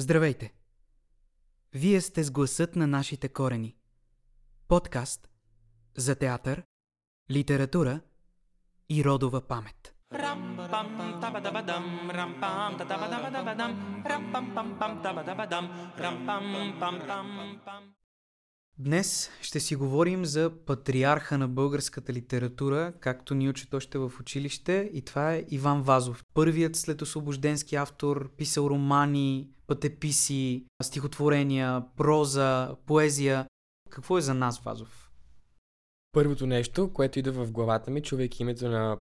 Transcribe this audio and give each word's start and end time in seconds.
Здравейте! 0.00 0.52
Вие 1.74 2.00
сте 2.00 2.24
с 2.24 2.30
гласът 2.30 2.76
на 2.76 2.86
нашите 2.86 3.28
корени. 3.28 3.76
Подкаст 4.68 5.28
за 5.96 6.14
театър, 6.14 6.62
литература 7.30 8.00
и 8.88 9.04
родова 9.04 9.40
памет. 9.40 9.94
Днес 18.78 19.30
ще 19.40 19.60
си 19.60 19.76
говорим 19.76 20.24
за 20.24 20.52
патриарха 20.66 21.38
на 21.38 21.48
българската 21.48 22.12
литература, 22.12 22.92
както 23.00 23.34
ни 23.34 23.48
учат 23.48 23.74
още 23.74 23.98
в 23.98 24.12
училище, 24.20 24.90
и 24.92 25.02
това 25.02 25.34
е 25.34 25.44
Иван 25.48 25.82
Вазов. 25.82 26.24
Първият 26.34 26.76
след 26.76 27.02
освобожденски 27.02 27.76
автор, 27.76 28.30
писал 28.36 28.66
романи, 28.66 29.50
пътеписи, 29.70 30.66
стихотворения, 30.82 31.82
проза, 31.96 32.76
поезия. 32.86 33.46
Какво 33.90 34.18
е 34.18 34.20
за 34.20 34.34
нас 34.34 34.58
Вазов? 34.58 35.10
Първото 36.12 36.46
нещо, 36.46 36.92
което 36.92 37.18
идва 37.18 37.44
в 37.44 37.52
главата 37.52 37.90
ми, 37.90 38.02
чувайки 38.02 38.42
името 38.42 38.68
на 38.68 38.96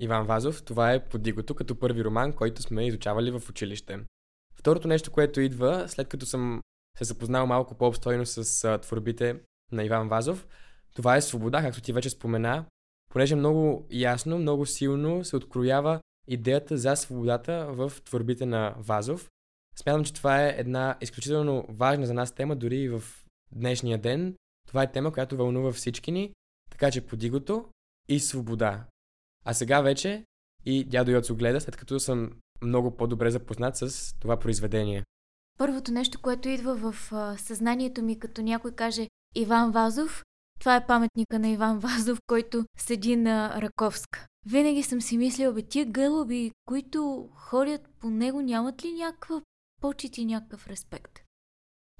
Иван 0.00 0.26
Вазов, 0.26 0.62
това 0.62 0.92
е 0.92 1.08
Подигото, 1.08 1.54
като 1.54 1.78
първи 1.78 2.04
роман, 2.04 2.32
който 2.32 2.62
сме 2.62 2.86
изучавали 2.86 3.30
в 3.30 3.50
училище. 3.50 3.98
Второто 4.54 4.88
нещо, 4.88 5.12
което 5.12 5.40
идва, 5.40 5.84
след 5.88 6.08
като 6.08 6.26
съм 6.26 6.60
се 6.98 7.04
запознал 7.04 7.46
малко 7.46 7.74
по-обстойно 7.74 8.26
с 8.26 8.64
а, 8.64 8.78
творбите 8.78 9.40
на 9.72 9.84
Иван 9.84 10.08
Вазов, 10.08 10.46
това 10.94 11.16
е 11.16 11.22
свобода, 11.22 11.62
както 11.62 11.82
ти 11.82 11.92
вече 11.92 12.10
спомена, 12.10 12.64
понеже 13.10 13.36
много 13.36 13.86
ясно, 13.90 14.38
много 14.38 14.66
силно 14.66 15.24
се 15.24 15.36
откроява 15.36 16.00
идеята 16.28 16.76
за 16.76 16.96
свободата 16.96 17.66
в 17.70 17.92
творбите 18.04 18.46
на 18.46 18.74
Вазов. 18.78 19.30
Смятам, 19.78 20.04
че 20.04 20.12
това 20.12 20.44
е 20.44 20.54
една 20.58 20.96
изключително 21.00 21.66
важна 21.68 22.06
за 22.06 22.14
нас 22.14 22.32
тема, 22.32 22.56
дори 22.56 22.76
и 22.76 22.88
в 22.88 23.02
днешния 23.52 23.98
ден. 23.98 24.36
Това 24.68 24.82
е 24.82 24.92
тема, 24.92 25.12
която 25.12 25.36
вълнува 25.36 25.72
всички 25.72 26.12
ни, 26.12 26.32
така 26.70 26.90
че 26.90 27.06
подигото 27.06 27.68
и 28.08 28.20
свобода. 28.20 28.84
А 29.44 29.54
сега 29.54 29.80
вече 29.80 30.24
и 30.64 30.84
дядо 30.84 31.10
Йоцо 31.10 31.34
гледа, 31.34 31.60
след 31.60 31.76
като 31.76 32.00
съм 32.00 32.30
много 32.62 32.96
по-добре 32.96 33.30
запознат 33.30 33.76
с 33.76 34.14
това 34.20 34.38
произведение. 34.38 35.04
Първото 35.58 35.92
нещо, 35.92 36.20
което 36.22 36.48
идва 36.48 36.74
в 36.74 37.12
съзнанието 37.38 38.02
ми, 38.02 38.18
като 38.18 38.42
някой 38.42 38.72
каже 38.72 39.08
Иван 39.34 39.72
Вазов, 39.72 40.24
това 40.60 40.76
е 40.76 40.86
паметника 40.86 41.38
на 41.38 41.48
Иван 41.48 41.78
Вазов, 41.78 42.18
който 42.26 42.64
седи 42.78 43.16
на 43.16 43.62
Раковска. 43.62 44.26
Винаги 44.46 44.82
съм 44.82 45.00
си 45.00 45.18
мислила, 45.18 45.52
бе, 45.52 45.62
тия 45.62 45.86
гълъби, 45.86 46.50
които 46.68 47.28
ходят 47.34 47.88
по 48.00 48.10
него, 48.10 48.40
нямат 48.40 48.84
ли 48.84 48.92
някаква 48.92 49.42
почет 49.80 50.18
и 50.18 50.24
някакъв 50.24 50.66
респект? 50.66 51.18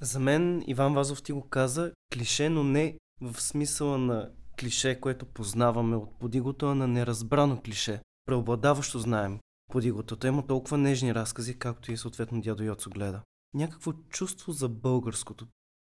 За 0.01 0.21
мен 0.21 0.65
Иван 0.67 0.95
Вазов 0.95 1.23
ти 1.23 1.33
го 1.33 1.49
каза 1.49 1.93
клише, 2.13 2.49
но 2.49 2.65
не 2.65 2.99
в 3.21 3.41
смисъла 3.41 3.99
на 3.99 4.31
клише, 4.61 5.01
което 5.01 5.27
познаваме 5.27 5.97
от 5.97 6.19
подигото, 6.19 6.67
а 6.67 6.75
на 6.75 6.87
неразбрано 6.87 7.61
клише. 7.63 8.01
Преобладаващо 8.27 8.99
знаем 8.99 9.39
подигото. 9.73 10.17
Той 10.17 10.31
има 10.31 10.47
толкова 10.47 10.79
нежни 10.79 11.15
разкази, 11.15 11.59
както 11.59 11.93
и 11.93 11.97
съответно 11.97 12.41
дядо 12.41 12.63
Йоцо 12.63 12.91
гледа. 12.91 13.23
Някакво 13.55 13.93
чувство 13.93 14.53
за 14.53 14.69
българското. 14.69 15.47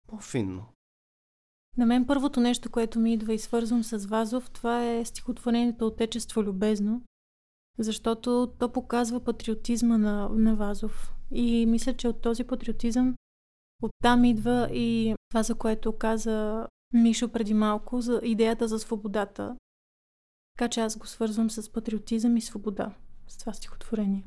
По-финно. 0.07 0.65
На 1.77 1.85
мен 1.85 2.07
първото 2.07 2.39
нещо, 2.39 2.71
което 2.71 2.99
ми 2.99 3.13
идва 3.13 3.33
и 3.33 3.39
свързвам 3.39 3.83
с 3.83 4.05
Вазов, 4.05 4.49
това 4.49 4.85
е 4.85 5.05
стихотворението 5.05 5.87
Отечество 5.87 6.43
любезно, 6.43 7.01
защото 7.79 8.53
то 8.59 8.71
показва 8.71 9.23
патриотизма 9.23 9.97
на, 9.97 10.29
на 10.29 10.55
Вазов. 10.55 11.14
И 11.31 11.65
мисля, 11.65 11.93
че 11.93 12.07
от 12.07 12.21
този 12.21 12.43
патриотизъм 12.43 13.15
оттам 13.81 14.25
идва 14.25 14.69
и 14.73 15.15
това, 15.29 15.43
за 15.43 15.55
което 15.55 15.97
каза 15.97 16.67
Мишо 16.93 17.27
преди 17.27 17.53
малко, 17.53 18.01
за 18.01 18.21
идеята 18.23 18.67
за 18.67 18.79
свободата. 18.79 19.55
Така 20.57 20.69
че 20.69 20.79
аз 20.79 20.97
го 20.97 21.07
свързвам 21.07 21.49
с 21.49 21.71
патриотизъм 21.71 22.37
и 22.37 22.41
свобода, 22.41 22.95
с 23.27 23.37
това 23.37 23.53
стихотворение. 23.53 24.23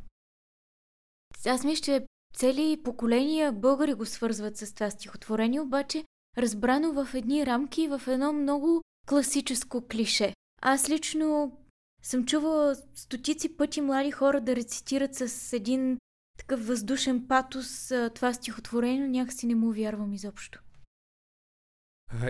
Аз 1.47 1.65
мисля, 1.65 1.83
че 1.83 2.07
цели 2.35 2.83
поколения 2.85 3.53
българи 3.53 3.95
го 3.95 4.07
свързват 4.07 4.57
с 4.57 4.75
това 4.75 4.91
стихотворение, 4.91 5.61
обаче 5.61 6.05
разбрано 6.39 6.93
в 6.93 7.15
едни 7.15 7.47
рамки, 7.47 7.89
в 7.89 8.03
едно 8.07 8.33
много 8.33 8.83
класическо 9.09 9.87
клише. 9.91 10.35
Аз 10.63 10.91
лично 10.91 11.59
съм 12.03 12.27
чувала 12.27 12.75
стотици 12.95 13.57
пъти 13.57 13.81
млади 13.81 14.11
хора 14.11 14.41
да 14.41 14.57
рецитират 14.57 15.15
с 15.15 15.53
един 15.53 15.99
такъв 16.39 16.67
въздушен 16.67 17.29
патос 17.29 17.93
това 18.15 18.33
стихотворение, 18.35 19.01
но 19.01 19.07
някакси 19.07 19.47
не 19.47 19.55
му 19.55 19.73
вярвам 19.73 20.13
изобщо. 20.13 20.63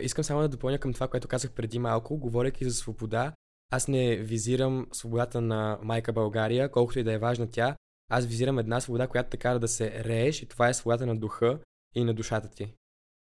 Искам 0.02 0.24
само 0.24 0.40
да 0.40 0.48
допълня 0.48 0.78
към 0.78 0.92
това, 0.92 1.08
което 1.08 1.28
казах 1.28 1.52
преди 1.52 1.78
малко, 1.78 2.18
говоряки 2.18 2.64
за 2.64 2.70
свобода. 2.70 3.32
Аз 3.70 3.88
не 3.88 4.16
визирам 4.16 4.86
свободата 4.92 5.40
на 5.40 5.78
майка 5.82 6.12
България, 6.12 6.70
колкото 6.70 6.98
и 6.98 7.04
да 7.04 7.12
е 7.12 7.18
важна 7.18 7.50
тя. 7.50 7.76
Аз 8.10 8.26
визирам 8.26 8.58
една 8.58 8.80
свобода, 8.80 9.08
която 9.08 9.30
те 9.30 9.36
кара 9.36 9.58
да 9.58 9.68
се 9.68 10.04
рееш 10.04 10.42
и 10.42 10.48
това 10.48 10.68
е 10.68 10.74
свободата 10.74 11.06
на 11.06 11.18
духа 11.18 11.60
и 11.94 12.04
на 12.04 12.14
душата 12.14 12.50
ти, 12.50 12.74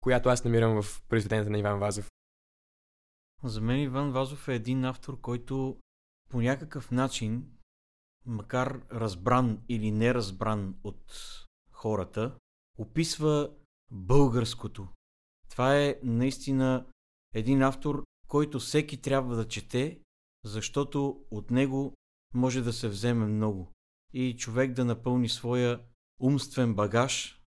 която 0.01 0.29
аз 0.29 0.43
намирам 0.43 0.81
в 0.81 1.01
произведението 1.09 1.51
на 1.51 1.59
Иван 1.59 1.79
Вазов. 1.79 2.11
За 3.43 3.61
мен 3.61 3.79
Иван 3.79 4.11
Вазов 4.11 4.47
е 4.47 4.55
един 4.55 4.85
автор, 4.85 5.21
който 5.21 5.77
по 6.29 6.41
някакъв 6.41 6.91
начин, 6.91 7.45
макар 8.25 8.81
разбран 8.91 9.61
или 9.69 9.91
неразбран 9.91 10.75
от 10.83 11.13
хората, 11.71 12.37
описва 12.77 13.51
българското. 13.91 14.87
Това 15.49 15.77
е 15.77 15.99
наистина 16.03 16.85
един 17.33 17.61
автор, 17.61 18.03
който 18.27 18.59
всеки 18.59 19.01
трябва 19.01 19.35
да 19.35 19.47
чете, 19.47 19.99
защото 20.43 21.25
от 21.31 21.51
него 21.51 21.93
може 22.33 22.61
да 22.61 22.73
се 22.73 22.89
вземе 22.89 23.25
много. 23.25 23.71
И 24.13 24.37
човек 24.37 24.73
да 24.73 24.85
напълни 24.85 25.29
своя 25.29 25.79
умствен 26.19 26.75
багаж 26.75 27.41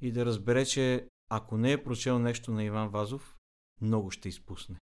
и 0.00 0.12
да 0.12 0.26
разбере, 0.26 0.66
че 0.66 1.08
ако 1.28 1.56
не 1.56 1.72
е 1.72 1.84
прочел 1.84 2.18
нещо 2.18 2.52
на 2.52 2.64
Иван 2.64 2.88
Вазов, 2.88 3.36
много 3.80 4.10
ще 4.10 4.28
изпусне. 4.28 4.76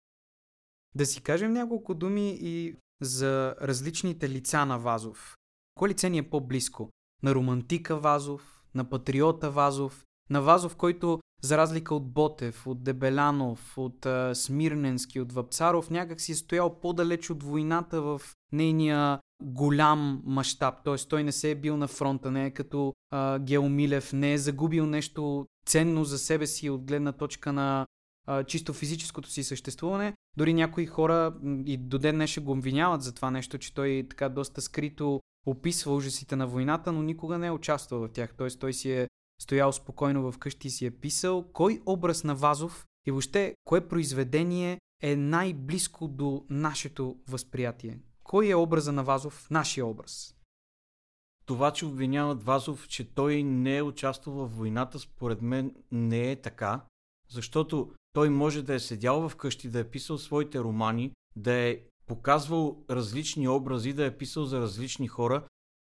Да 0.94 1.06
си 1.06 1.22
кажем 1.22 1.52
няколко 1.52 1.94
думи 1.94 2.38
и 2.40 2.76
за 3.00 3.54
различните 3.62 4.28
лица 4.28 4.66
на 4.66 4.78
Вазов. 4.78 5.36
Кой 5.74 5.88
лице 5.88 6.10
ни 6.10 6.18
е 6.18 6.30
по-близко? 6.30 6.90
На 7.22 7.34
романтика 7.34 7.96
Вазов, 7.96 8.62
на 8.74 8.84
патриота 8.84 9.50
Вазов, 9.50 10.04
на 10.30 10.42
Вазов, 10.42 10.76
който 10.76 11.20
за 11.42 11.58
разлика 11.58 11.94
от 11.94 12.12
Ботев, 12.12 12.66
от 12.66 12.82
Дебелянов, 12.82 13.78
от 13.78 14.06
а, 14.06 14.34
Смирненски, 14.34 15.20
от 15.20 15.32
Вапцаров, 15.32 15.90
някак 15.90 16.20
си 16.20 16.32
е 16.32 16.34
стоял 16.34 16.80
по-далеч 16.80 17.30
от 17.30 17.42
войната 17.42 18.02
в 18.02 18.20
нейния 18.52 19.20
голям 19.42 20.22
мащаб. 20.24 20.84
Т.е. 20.84 20.96
той 20.96 21.24
не 21.24 21.32
се 21.32 21.50
е 21.50 21.54
бил 21.54 21.76
на 21.76 21.88
фронта, 21.88 22.30
не 22.30 22.46
е 22.46 22.50
като 22.50 22.94
а, 23.10 23.38
Геомилев, 23.38 24.12
не 24.12 24.32
е 24.32 24.38
загубил 24.38 24.86
нещо 24.86 25.46
ценно 25.66 26.04
за 26.04 26.18
себе 26.18 26.46
си 26.46 26.70
от 26.70 26.84
гледна 26.84 27.12
точка 27.12 27.52
на 27.52 27.86
а, 28.26 28.44
чисто 28.44 28.72
физическото 28.72 29.30
си 29.30 29.44
съществуване. 29.44 30.14
Дори 30.36 30.54
някои 30.54 30.86
хора 30.86 31.34
и 31.66 31.76
до 31.76 31.98
ден 31.98 32.14
днес 32.14 32.38
го 32.40 32.52
обвиняват 32.52 33.02
за 33.02 33.14
това 33.14 33.30
нещо, 33.30 33.58
че 33.58 33.74
той 33.74 34.06
така 34.10 34.28
доста 34.28 34.60
скрито 34.60 35.20
описва 35.46 35.94
ужасите 35.94 36.36
на 36.36 36.46
войната, 36.46 36.92
но 36.92 37.02
никога 37.02 37.38
не 37.38 37.46
е 37.46 37.50
участвал 37.50 38.00
в 38.00 38.08
тях. 38.08 38.34
Т.е. 38.34 38.48
той 38.48 38.72
си 38.72 38.92
е 38.92 39.08
стоял 39.40 39.72
спокойно 39.72 40.32
в 40.32 40.38
къщи 40.38 40.68
и 40.68 40.70
си 40.70 40.86
е 40.86 40.90
писал. 40.90 41.44
Кой 41.52 41.82
образ 41.86 42.24
на 42.24 42.34
Вазов 42.34 42.86
и 43.06 43.10
въобще 43.10 43.54
кое 43.64 43.88
произведение 43.88 44.80
е 45.02 45.16
най-близко 45.16 46.08
до 46.08 46.44
нашето 46.50 47.16
възприятие? 47.28 47.98
Кой 48.22 48.48
е 48.48 48.54
образа 48.54 48.92
на 48.92 49.04
Вазов, 49.04 49.50
нашия 49.50 49.86
образ? 49.86 50.34
Това, 51.46 51.72
че 51.72 51.86
обвиняват 51.86 52.42
Вазов, 52.42 52.88
че 52.88 53.14
той 53.14 53.42
не 53.42 53.76
е 53.76 53.82
участвал 53.82 54.34
в 54.34 54.56
войната, 54.56 54.98
според 54.98 55.42
мен 55.42 55.74
не 55.92 56.30
е 56.30 56.36
така, 56.36 56.80
защото 57.28 57.92
той 58.14 58.30
може 58.30 58.62
да 58.62 58.74
е 58.74 58.80
седял 58.80 59.28
в 59.28 59.36
къщи, 59.36 59.68
да 59.68 59.78
е 59.78 59.90
писал 59.90 60.18
своите 60.18 60.58
романи, 60.58 61.12
да 61.36 61.52
е 61.52 61.80
показвал 62.06 62.84
различни 62.90 63.48
образи, 63.48 63.92
да 63.92 64.04
е 64.04 64.16
писал 64.16 64.44
за 64.44 64.60
различни 64.60 65.08
хора, 65.08 65.48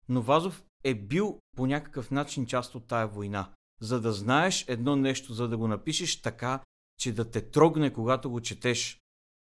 но 0.09 0.21
Вазов 0.21 0.63
е 0.83 0.95
бил 0.95 1.39
по 1.57 1.67
някакъв 1.67 2.11
начин 2.11 2.45
част 2.45 2.75
от 2.75 2.87
тая 2.87 3.07
война. 3.07 3.53
За 3.81 4.01
да 4.01 4.13
знаеш 4.13 4.65
едно 4.67 4.95
нещо, 4.95 5.33
за 5.33 5.47
да 5.47 5.57
го 5.57 5.67
напишеш 5.67 6.21
така, 6.21 6.63
че 6.99 7.11
да 7.11 7.31
те 7.31 7.51
трогне, 7.51 7.93
когато 7.93 8.29
го 8.29 8.41
четеш, 8.41 9.01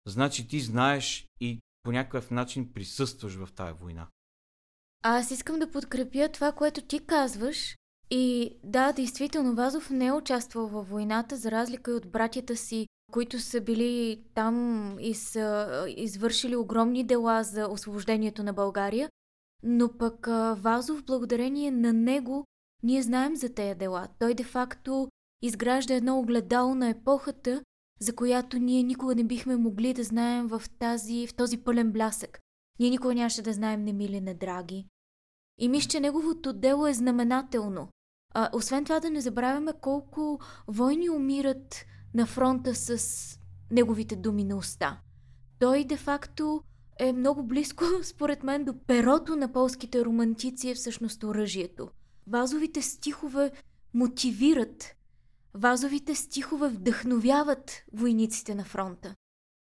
значи 0.08 0.48
ти 0.48 0.60
знаеш 0.60 1.28
и 1.40 1.62
по 1.84 1.92
някакъв 1.92 2.32
начин 2.32 2.74
присъстваш 2.74 3.36
в 3.36 3.50
тая 3.56 3.74
война. 3.74 4.08
Аз 5.02 5.32
искам 5.32 5.60
да 5.60 5.72
подкрепя 5.72 6.30
това, 6.34 6.52
което 6.52 6.82
ти 6.82 7.06
казваш. 7.06 7.76
И 8.10 8.56
да, 8.64 8.92
действително, 8.92 9.56
Вазов 9.56 9.90
не 9.90 10.06
е 10.06 10.14
участвал 10.14 10.68
във 10.68 10.90
войната, 10.90 11.38
за 11.38 11.52
разлика 11.52 11.92
и 11.92 11.94
от 11.94 12.08
братята 12.08 12.56
си, 12.56 12.88
които 13.12 13.40
са 13.40 13.62
били 13.62 14.24
там 14.34 14.98
и 15.00 15.14
са 15.14 15.86
извършили 15.98 16.56
огромни 16.56 17.04
дела 17.04 17.44
за 17.44 17.68
освобождението 17.68 18.44
на 18.44 18.54
България. 18.54 19.10
Но 19.64 19.98
пък 19.98 20.26
Вазов, 20.58 21.04
благодарение 21.04 21.72
на 21.72 21.94
него, 21.94 22.46
ние 22.84 23.02
знаем 23.02 23.36
за 23.36 23.54
тея 23.54 23.76
дела. 23.76 24.08
Той 24.20 24.34
де-факто 24.34 25.08
изгражда 25.42 25.94
едно 25.94 26.20
огледало 26.20 26.76
на 26.76 26.90
епохата, 26.90 27.62
за 28.00 28.16
която 28.16 28.58
ние 28.58 28.84
никога 28.84 29.16
не 29.16 29.24
бихме 29.24 29.56
могли 29.56 29.94
да 29.94 30.04
знаем 30.04 30.48
в, 30.48 30.64
тази, 30.80 31.28
в 31.28 31.36
този 31.36 31.58
пълен 31.58 31.92
блясък. 31.92 32.40
Ние 32.80 32.90
никога 32.90 33.16
нямаше 33.16 33.42
да 33.42 33.54
знаем 33.54 33.84
Немили 33.84 34.22
Недраги. 34.22 34.86
И 35.58 35.70
мисля, 35.70 35.90
че 35.90 36.00
неговото 36.00 36.54
дело 36.54 36.88
е 36.88 36.94
знаменателно. 36.94 37.88
А, 38.38 38.50
освен 38.54 38.84
това 38.84 39.00
да 39.00 39.10
не 39.10 39.22
забравяме 39.22 39.74
колко 39.82 40.40
войни 40.68 41.10
умират 41.10 41.86
на 42.14 42.26
фронта 42.26 42.76
с 42.76 43.40
неговите 43.72 44.16
думи 44.16 44.44
на 44.44 44.58
уста. 44.58 45.00
Той 45.60 45.84
де-факто 45.84 46.62
е 47.00 47.14
много 47.14 47.44
близко, 47.44 47.84
според 48.04 48.44
мен, 48.44 48.64
до 48.64 48.74
перото 48.88 49.36
на 49.36 49.52
полските 49.52 50.06
романтици 50.06 50.70
е 50.70 50.76
всъщност 50.76 51.24
оръжието. 51.24 51.90
Вазовите 52.28 52.82
стихове 52.82 53.52
мотивират, 53.94 54.96
вазовите 55.54 56.16
стихове 56.16 56.70
вдъхновяват 56.70 57.84
войниците 57.94 58.56
на 58.56 58.64
фронта. 58.64 59.16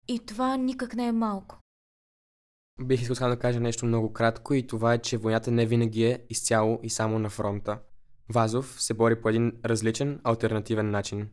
И 0.08 0.20
това 0.20 0.58
никак 0.58 0.96
не 0.96 1.08
е 1.08 1.12
малко. 1.12 1.60
Бих 2.81 3.02
искал 3.02 3.30
да 3.30 3.40
кажа 3.40 3.60
нещо 3.60 3.86
много 3.86 4.14
кратко 4.14 4.54
и 4.54 4.68
това 4.68 4.94
е, 4.94 5.02
че 5.02 5.18
войната 5.18 5.52
не 5.52 5.66
винаги 5.66 6.04
е 6.04 6.25
изцяло 6.30 6.80
и 6.84 6.90
само 6.90 7.20
на 7.20 7.30
фронта. 7.30 7.80
Вазов 8.30 8.81
се 8.81 8.94
бори 8.94 9.22
по 9.22 9.30
един 9.30 9.52
различен, 9.66 10.22
альтернативен 10.24 10.92
начин. 10.92 11.30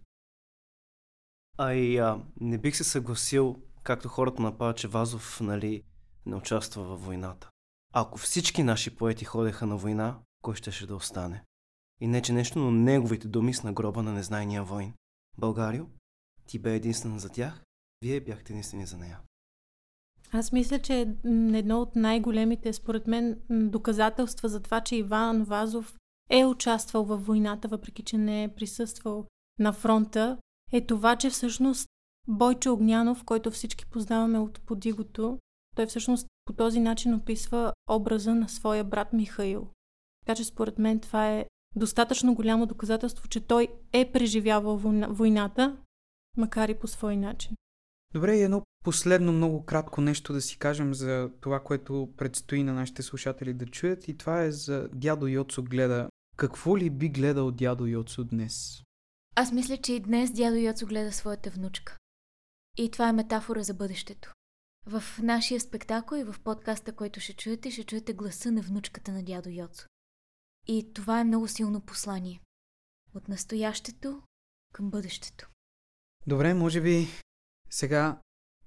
А 1.59 1.73
и 1.73 1.99
а, 1.99 2.23
не 2.41 2.59
бих 2.59 2.77
се 2.77 2.85
съгласил, 2.85 3.57
както 3.83 4.09
хората 4.09 4.43
нападат, 4.43 4.77
че 4.77 4.89
Вазов 4.89 5.41
нали, 5.41 5.83
не 6.27 6.37
участва 6.37 6.83
във 6.83 7.05
войната. 7.05 7.51
Ако 7.93 8.19
всички 8.19 8.63
наши 8.63 8.97
поети 8.97 9.25
ходеха 9.25 9.67
на 9.67 9.77
война, 9.77 10.19
кой 10.43 10.55
щеше 10.55 10.87
да 10.87 10.95
остане? 10.95 11.45
И 12.01 12.07
не 12.07 12.23
че 12.23 12.33
нещо, 12.33 12.59
но 12.59 12.71
неговите 12.71 13.29
думи 13.29 13.55
с 13.55 13.63
на 13.63 13.73
гроба 13.73 14.03
на 14.03 14.13
незнайния 14.13 14.65
войн. 14.65 14.95
Българио, 15.39 15.87
ти 16.47 16.59
бе 16.59 16.75
единствен 16.75 17.19
за 17.19 17.29
тях, 17.29 17.63
вие 18.03 18.21
бяхте 18.21 18.53
единствени 18.53 18.87
за 18.87 18.99
нея. 18.99 19.21
Аз 20.33 20.53
мисля, 20.53 20.79
че 20.79 21.01
едно 21.55 21.81
от 21.81 21.97
най-големите, 21.97 22.73
според 22.73 23.07
мен, 23.07 23.41
доказателства 23.51 24.49
за 24.49 24.61
това, 24.61 24.81
че 24.81 24.97
Иван 24.97 25.45
Вазов 25.45 26.00
е 26.31 26.45
участвал 26.45 27.05
във 27.05 27.27
войната, 27.27 27.69
въпреки 27.69 28.03
че 28.03 28.19
не 28.19 28.45
е 28.45 28.55
присъствал 28.55 29.27
на 29.59 29.73
фронта, 29.73 30.39
е 30.73 30.87
това, 30.87 31.17
че 31.17 31.31
всъщност 31.31 31.89
Бойчо 32.29 32.73
Огнянов, 32.73 33.25
който 33.25 33.51
всички 33.51 33.87
познаваме 33.87 34.39
от 34.39 34.61
Подигото, 34.61 35.39
той 35.77 35.87
всъщност 35.87 36.27
по 36.45 36.53
този 36.53 36.81
начин 36.81 37.15
описва 37.15 37.73
образа 37.91 38.35
на 38.35 38.49
своя 38.49 38.85
брат 38.85 39.13
Михаил. 39.13 39.69
Така 40.27 40.37
че 40.37 40.45
според 40.45 40.79
мен 40.79 41.01
това 41.01 41.31
е 41.31 41.47
достатъчно 41.77 42.35
голямо 42.35 42.67
доказателство, 42.67 43.29
че 43.29 43.41
той 43.41 43.69
е 43.93 44.13
преживявал 44.13 44.77
войната, 45.09 45.77
макар 46.37 46.69
и 46.69 46.79
по 46.79 46.87
свой 46.87 47.17
начин. 47.17 47.57
Добре, 48.15 48.37
и 48.37 48.43
едно 48.43 48.63
последно 48.85 49.33
много 49.33 49.65
кратко 49.65 50.01
нещо 50.01 50.33
да 50.33 50.41
си 50.41 50.59
кажем 50.59 50.95
за 50.95 51.31
това, 51.41 51.61
което 51.61 52.09
предстои 52.17 52.63
на 52.63 52.73
нашите 52.73 53.03
слушатели 53.03 53.55
да 53.55 53.67
чуят 53.67 54.09
и 54.09 54.17
това 54.17 54.43
е 54.43 54.53
за 54.53 54.89
дядо 54.93 55.27
Йоцо 55.27 55.63
гледа. 55.63 56.09
Какво 56.41 56.79
ли 56.79 56.91
би 56.91 57.09
гледал 57.09 57.51
дядо 57.51 57.87
Йоцо 57.87 58.25
днес? 58.25 58.83
Аз 59.35 59.53
мисля, 59.53 59.77
че 59.77 59.93
и 59.93 60.01
днес 60.01 60.33
дядо 60.33 60.57
Йоцо 60.57 60.87
гледа 60.87 61.13
своята 61.13 61.51
внучка. 61.51 61.99
И 62.79 62.91
това 62.91 63.09
е 63.09 63.13
метафора 63.13 63.63
за 63.63 63.75
бъдещето. 63.75 64.35
В 64.87 65.03
нашия 65.23 65.61
спектакъл 65.61 66.17
и 66.17 66.25
в 66.25 66.35
подкаста, 66.45 66.93
който 66.93 67.21
ще 67.21 67.35
чуете, 67.35 67.71
ще 67.71 67.85
чуете 67.85 68.15
гласа 68.15 68.53
на 68.53 68.63
внучката 68.63 69.13
на 69.13 69.23
дядо 69.23 69.51
Йоцо. 69.51 69.87
И 70.67 70.93
това 70.95 71.21
е 71.21 71.25
много 71.25 71.49
силно 71.49 71.81
послание. 71.81 72.41
От 73.15 73.29
настоящето 73.29 74.23
към 74.73 74.91
бъдещето. 74.91 75.51
Добре, 76.27 76.55
може 76.55 76.81
би 76.81 77.07
сега 77.71 78.21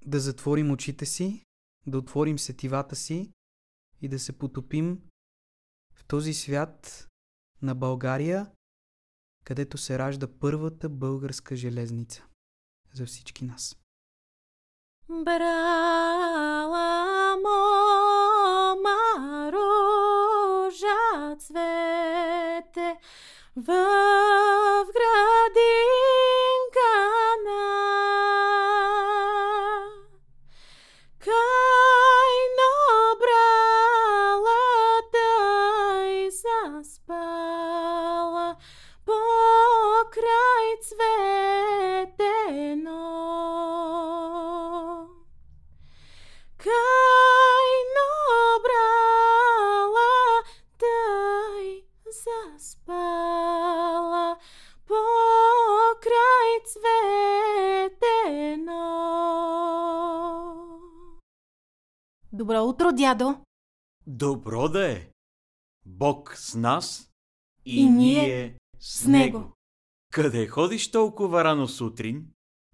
да 0.06 0.20
затворим 0.20 0.70
очите 0.70 1.06
си, 1.06 1.44
да 1.86 1.98
отворим 1.98 2.38
сетивата 2.38 2.96
си 2.96 3.32
и 4.02 4.08
да 4.08 4.18
се 4.18 4.38
потопим 4.38 5.02
в 5.94 6.04
този 6.04 6.34
свят 6.34 7.08
на 7.62 7.74
България, 7.74 8.50
където 9.44 9.78
се 9.78 9.98
ражда 9.98 10.28
първата 10.40 10.88
българска 10.88 11.56
железница 11.56 12.24
за 12.92 13.06
всички 13.06 13.44
нас. 13.44 13.76
Брала 15.08 15.76
мома 17.36 19.00
рожа 19.52 21.36
цвете 21.38 22.98
в 23.56 24.86
дядо! 62.94 63.44
Добро 64.06 64.68
да 64.68 64.92
е! 64.92 65.08
Бог 65.86 66.36
с 66.36 66.54
нас 66.54 67.10
и, 67.64 67.80
и 67.80 67.90
ние 67.90 68.58
с 68.80 69.06
него. 69.06 69.52
Къде 70.12 70.46
ходиш 70.46 70.90
толкова 70.90 71.44
рано 71.44 71.68
сутрин? 71.68 72.26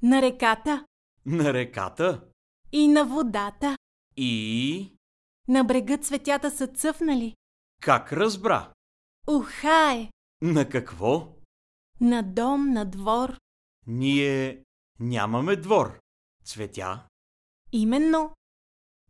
На 0.02 0.22
реката. 0.22 0.86
На 1.26 1.52
реката? 1.52 2.24
И 2.72 2.88
на 2.88 3.04
водата. 3.04 3.76
И... 4.16 4.96
На 5.48 5.64
брега 5.64 5.98
цветята 5.98 6.50
са 6.50 6.66
цъфнали. 6.66 7.36
Как 7.80 8.12
разбра? 8.12 8.72
Ухае! 9.28 10.10
На 10.42 10.68
какво? 10.68 11.36
На 12.00 12.22
дом, 12.22 12.70
на 12.70 12.84
двор. 12.84 13.38
Ние 13.86 14.64
нямаме 15.00 15.56
двор. 15.56 16.00
Цветя. 16.44 17.06
Именно. 17.72 18.36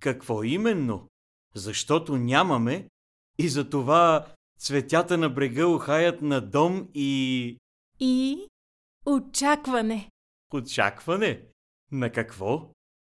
Какво 0.00 0.42
именно? 0.42 1.08
Защото 1.54 2.16
нямаме 2.16 2.88
и 3.38 3.49
затова 3.49 4.26
цветята 4.59 5.19
на 5.19 5.30
брега 5.30 5.66
ухаят 5.66 6.23
на 6.23 6.40
дом 6.40 6.88
и... 6.95 7.57
И... 8.00 8.47
Очакване. 9.07 10.11
Очакване? 10.54 11.42
На 11.92 12.12
какво? 12.12 12.71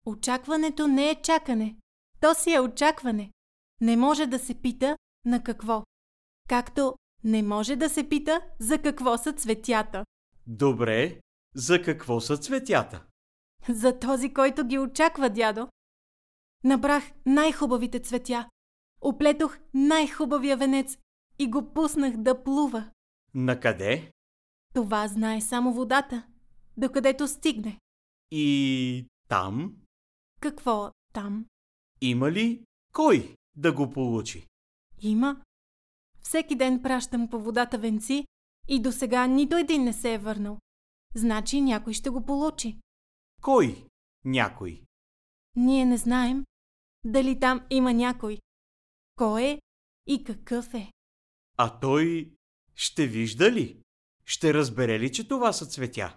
Очакването 0.07 0.87
не 0.87 1.11
е 1.11 1.23
чакане. 1.23 1.77
То 2.21 2.35
си 2.35 2.53
е 2.53 2.61
очакване. 2.61 3.31
Не 3.81 3.97
може 3.97 4.27
да 4.27 4.39
се 4.39 4.55
пита 4.55 4.97
на 5.25 5.43
какво. 5.43 5.85
Както 6.49 6.95
не 7.25 7.43
може 7.43 7.77
да 7.77 7.89
се 7.89 8.09
пита 8.09 8.41
за 8.59 8.79
какво 8.79 9.19
са 9.19 9.33
цветята. 9.33 10.05
Добре, 10.47 11.21
за 11.55 11.83
какво 11.83 12.21
са 12.21 12.37
цветята? 12.37 13.05
За 13.69 13.99
този, 13.99 14.33
който 14.33 14.65
ги 14.67 14.79
очаква, 14.79 15.31
дядо. 15.31 15.69
Набрах 16.65 17.13
най-хубавите 17.27 18.01
цветя. 18.01 18.49
Оплетох 19.01 19.59
най-хубавия 19.75 20.57
венец 20.57 20.99
и 21.39 21.51
го 21.51 21.73
пуснах 21.75 22.17
да 22.17 22.43
плува. 22.43 22.91
Накъде? 23.35 24.13
Това 24.75 25.09
знае 25.09 25.41
само 25.41 25.73
водата, 25.73 26.27
докъдето 26.77 27.29
стигне. 27.29 27.79
И 28.31 29.07
там? 29.29 29.77
Какво 30.41 30.91
там? 31.13 31.47
Има 32.01 32.33
ли 32.33 32.65
кой 32.93 33.35
да 33.57 33.73
го 33.73 33.91
получи? 33.91 34.47
Има. 35.03 35.43
Всеки 36.21 36.55
ден 36.57 36.83
пращам 36.83 37.29
по 37.29 37.41
водата 37.41 37.79
венци 37.79 38.27
и 38.69 38.83
до 38.83 38.93
сега 38.93 39.27
нито 39.27 39.57
един 39.57 39.85
не 39.85 39.93
се 39.93 40.15
е 40.15 40.19
върнал. 40.19 40.59
Значи 41.15 41.61
някой 41.61 41.93
ще 41.93 42.11
го 42.11 42.25
получи. 42.25 42.79
Кой 43.43 43.87
някой? 44.25 44.83
Ние 45.57 45.85
не 45.85 45.97
знаем, 45.97 46.45
дали 47.05 47.41
там 47.41 47.67
има 47.71 47.93
някой. 47.93 48.39
Кой 49.17 49.43
е 49.43 49.61
и 50.07 50.25
какъв 50.25 50.75
е? 50.75 50.93
А 51.57 51.81
той 51.81 52.33
ще 52.75 53.07
вижда 53.07 53.53
ли? 53.53 53.83
Ще 54.25 54.55
разбере 54.55 54.99
ли, 54.99 55.13
че 55.13 55.29
това 55.29 55.53
са 55.53 55.67
цветя? 55.67 56.17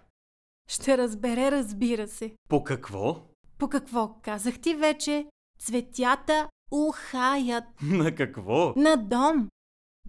Ще 0.68 0.98
разбере, 0.98 1.50
разбира 1.50 2.08
се. 2.08 2.36
По 2.48 2.64
какво? 2.64 3.26
По 3.58 3.68
какво? 3.68 4.20
Казах 4.22 4.60
ти 4.60 4.74
вече. 4.74 5.26
Цветята 5.58 6.50
ухаят. 6.70 7.64
На 7.82 8.14
какво? 8.14 8.72
На 8.76 8.96
дом. 8.96 9.48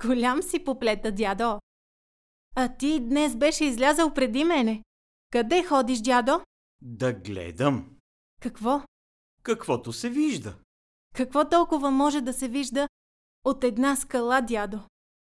Голям 0.05 0.41
си 0.41 0.63
поплета, 0.63 1.11
дядо. 1.11 1.59
А 2.55 2.77
ти 2.77 2.99
днес 2.99 3.35
беше 3.35 3.65
излязъл 3.65 4.13
преди 4.13 4.43
мене. 4.43 4.83
Къде 5.31 5.63
ходиш, 5.63 5.99
дядо? 5.99 6.41
Да 6.81 7.13
гледам. 7.13 7.95
Какво? 8.41 8.81
Каквото 9.43 9.93
се 9.93 10.09
вижда. 10.09 10.57
Какво 11.15 11.49
толкова 11.49 11.91
може 11.91 12.21
да 12.21 12.33
се 12.33 12.47
вижда 12.47 12.87
от 13.43 13.63
една 13.63 13.95
скала, 13.95 14.41
дядо? 14.41 14.79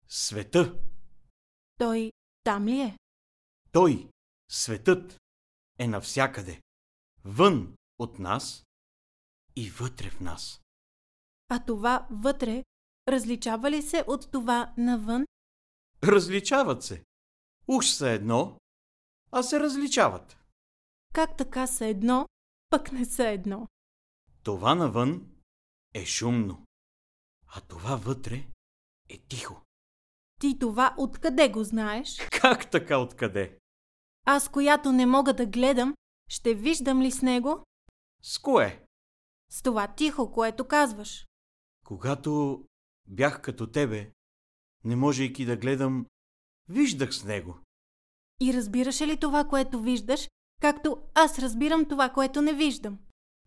Света. 0.08 0.80
Той 1.78 2.12
там 2.44 2.68
ли 2.68 2.82
е? 2.82 2.98
Той, 3.72 4.10
светът, 4.50 5.18
е 5.80 5.88
навсякъде. 5.88 6.62
Вън 7.26 7.76
от 8.00 8.20
нас 8.20 8.66
и 9.56 9.70
вътре 9.70 10.10
в 10.10 10.20
нас. 10.20 10.62
А 11.50 11.66
това 11.66 12.08
вътре 12.12 12.64
различава 13.08 13.72
ли 13.72 13.82
се 13.82 14.04
от 14.08 14.32
това 14.32 14.74
навън? 14.78 15.26
Различават 16.04 16.84
се. 16.84 17.04
Уж 17.68 17.88
са 17.88 18.10
едно, 18.10 18.60
а 19.32 19.44
се 19.44 19.60
различават. 19.60 20.38
Как 21.14 21.38
така 21.38 21.68
са 21.68 21.86
едно, 21.86 22.28
пък 22.70 22.92
не 22.92 23.06
са 23.06 23.28
едно? 23.28 23.68
Това 24.44 24.76
навън 24.76 25.37
е 25.94 26.06
шумно, 26.06 26.66
а 27.48 27.62
това 27.62 27.96
вътре 27.96 28.48
е 29.10 29.18
тихо. 29.18 29.62
Ти 30.42 30.60
това 30.60 30.96
откъде 30.98 31.50
го 31.50 31.64
знаеш? 31.64 32.18
Как 32.42 32.72
така 32.72 32.98
откъде? 32.98 33.60
Аз, 34.26 34.50
която 34.50 34.92
не 34.92 35.06
мога 35.06 35.34
да 35.34 35.46
гледам, 35.46 35.96
ще 36.30 36.54
виждам 36.54 37.02
ли 37.02 37.12
с 37.12 37.22
него? 37.22 37.64
С 38.22 38.40
кое? 38.40 38.86
С 39.50 39.62
това 39.62 39.88
тихо, 39.88 40.32
което 40.32 40.68
казваш. 40.68 41.28
Когато 41.86 42.64
бях 43.08 43.42
като 43.42 43.72
тебе, 43.72 44.12
не 44.84 44.96
можейки 44.96 45.46
да 45.46 45.58
гледам, 45.58 46.06
виждах 46.70 47.14
с 47.14 47.24
него. 47.24 47.60
И 48.42 48.54
разбираше 48.54 49.08
ли 49.08 49.18
това, 49.18 49.44
което 49.44 49.82
виждаш, 49.82 50.30
както 50.62 51.04
аз 51.14 51.40
разбирам 51.40 51.86
това, 51.86 52.10
което 52.10 52.42
не 52.42 52.54
виждам? 52.54 53.00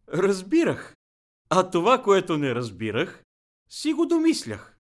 Разбирах. 0.08 0.94
А 1.52 1.70
това, 1.70 2.02
което 2.02 2.38
не 2.38 2.54
разбирах, 2.54 3.24
си 3.70 3.92
го 3.92 4.06
домислях. 4.06 4.76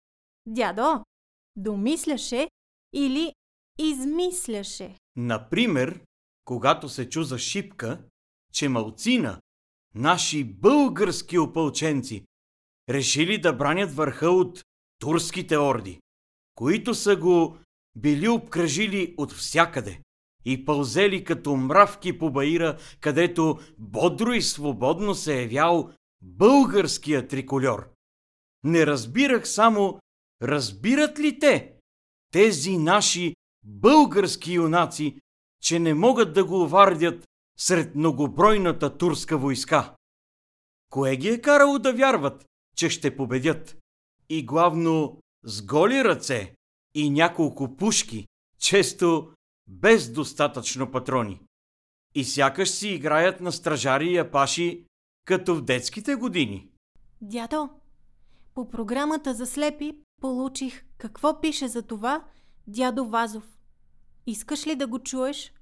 Дядо, 0.46 1.04
домисляше 1.56 2.48
или 2.92 3.32
измисляше? 3.78 4.94
Например, 5.16 6.00
когато 6.44 6.88
се 6.88 7.08
чу 7.08 7.22
за 7.22 7.38
шипка, 7.38 8.02
че 8.52 8.68
малцина, 8.68 9.40
наши 9.94 10.44
български 10.44 11.38
опълченци, 11.38 12.24
решили 12.88 13.40
да 13.40 13.52
бранят 13.52 13.94
върха 13.94 14.30
от 14.30 14.62
турските 14.98 15.58
орди, 15.58 16.00
които 16.54 16.94
са 16.94 17.16
го 17.16 17.58
били 17.96 18.28
обкръжили 18.28 19.14
от 19.18 19.32
всякъде 19.32 20.00
и 20.44 20.64
пълзели 20.64 21.24
като 21.24 21.56
мравки 21.56 22.18
по 22.18 22.30
баира, 22.30 22.78
където 23.00 23.58
бодро 23.78 24.32
и 24.32 24.42
свободно 24.42 25.14
се 25.14 25.38
е 25.38 25.42
явял 25.42 25.92
българския 26.22 27.28
трикольор. 27.28 27.90
Не 28.64 28.86
разбирах 28.86 29.48
само, 29.48 30.00
разбират 30.42 31.18
ли 31.18 31.38
те, 31.38 31.74
тези 32.30 32.78
наши 32.78 33.34
български 33.64 34.52
юнаци, 34.52 35.20
че 35.62 35.78
не 35.78 35.94
могат 35.94 36.34
да 36.34 36.44
го 36.44 36.68
вардят 36.68 37.28
сред 37.58 37.94
многобройната 37.94 38.98
турска 38.98 39.38
войска. 39.38 39.94
Кое 40.90 41.16
ги 41.16 41.28
е 41.28 41.40
карало 41.40 41.78
да 41.78 41.92
вярват, 41.92 42.46
че 42.76 42.90
ще 42.90 43.16
победят? 43.16 43.76
И 44.28 44.46
главно 44.46 45.20
с 45.44 45.62
голи 45.62 46.04
ръце 46.04 46.54
и 46.94 47.10
няколко 47.10 47.76
пушки, 47.76 48.26
често 48.58 49.32
без 49.66 50.12
достатъчно 50.12 50.90
патрони. 50.90 51.40
И 52.14 52.24
сякаш 52.24 52.70
си 52.70 52.88
играят 52.88 53.40
на 53.40 53.52
стражари 53.52 54.10
и 54.10 54.18
апаши, 54.18 54.84
като 55.28 55.54
в 55.54 55.62
детските 55.62 56.14
години. 56.14 56.68
Дядо, 57.20 57.68
по 58.54 58.70
програмата 58.70 59.34
за 59.34 59.46
слепи 59.46 59.98
получих 60.20 60.84
какво 60.98 61.40
пише 61.40 61.68
за 61.68 61.82
това 61.82 62.24
дядо 62.66 63.04
Вазов. 63.04 63.44
Искаш 64.26 64.66
ли 64.66 64.76
да 64.76 64.86
го 64.86 64.98
чуеш? 64.98 65.52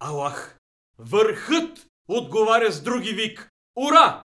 Аллах, 0.00 0.58
върхът 0.98 1.86
отговаря 2.08 2.72
с 2.72 2.82
други 2.82 3.12
вик. 3.12 3.50
Ура! 3.76 4.22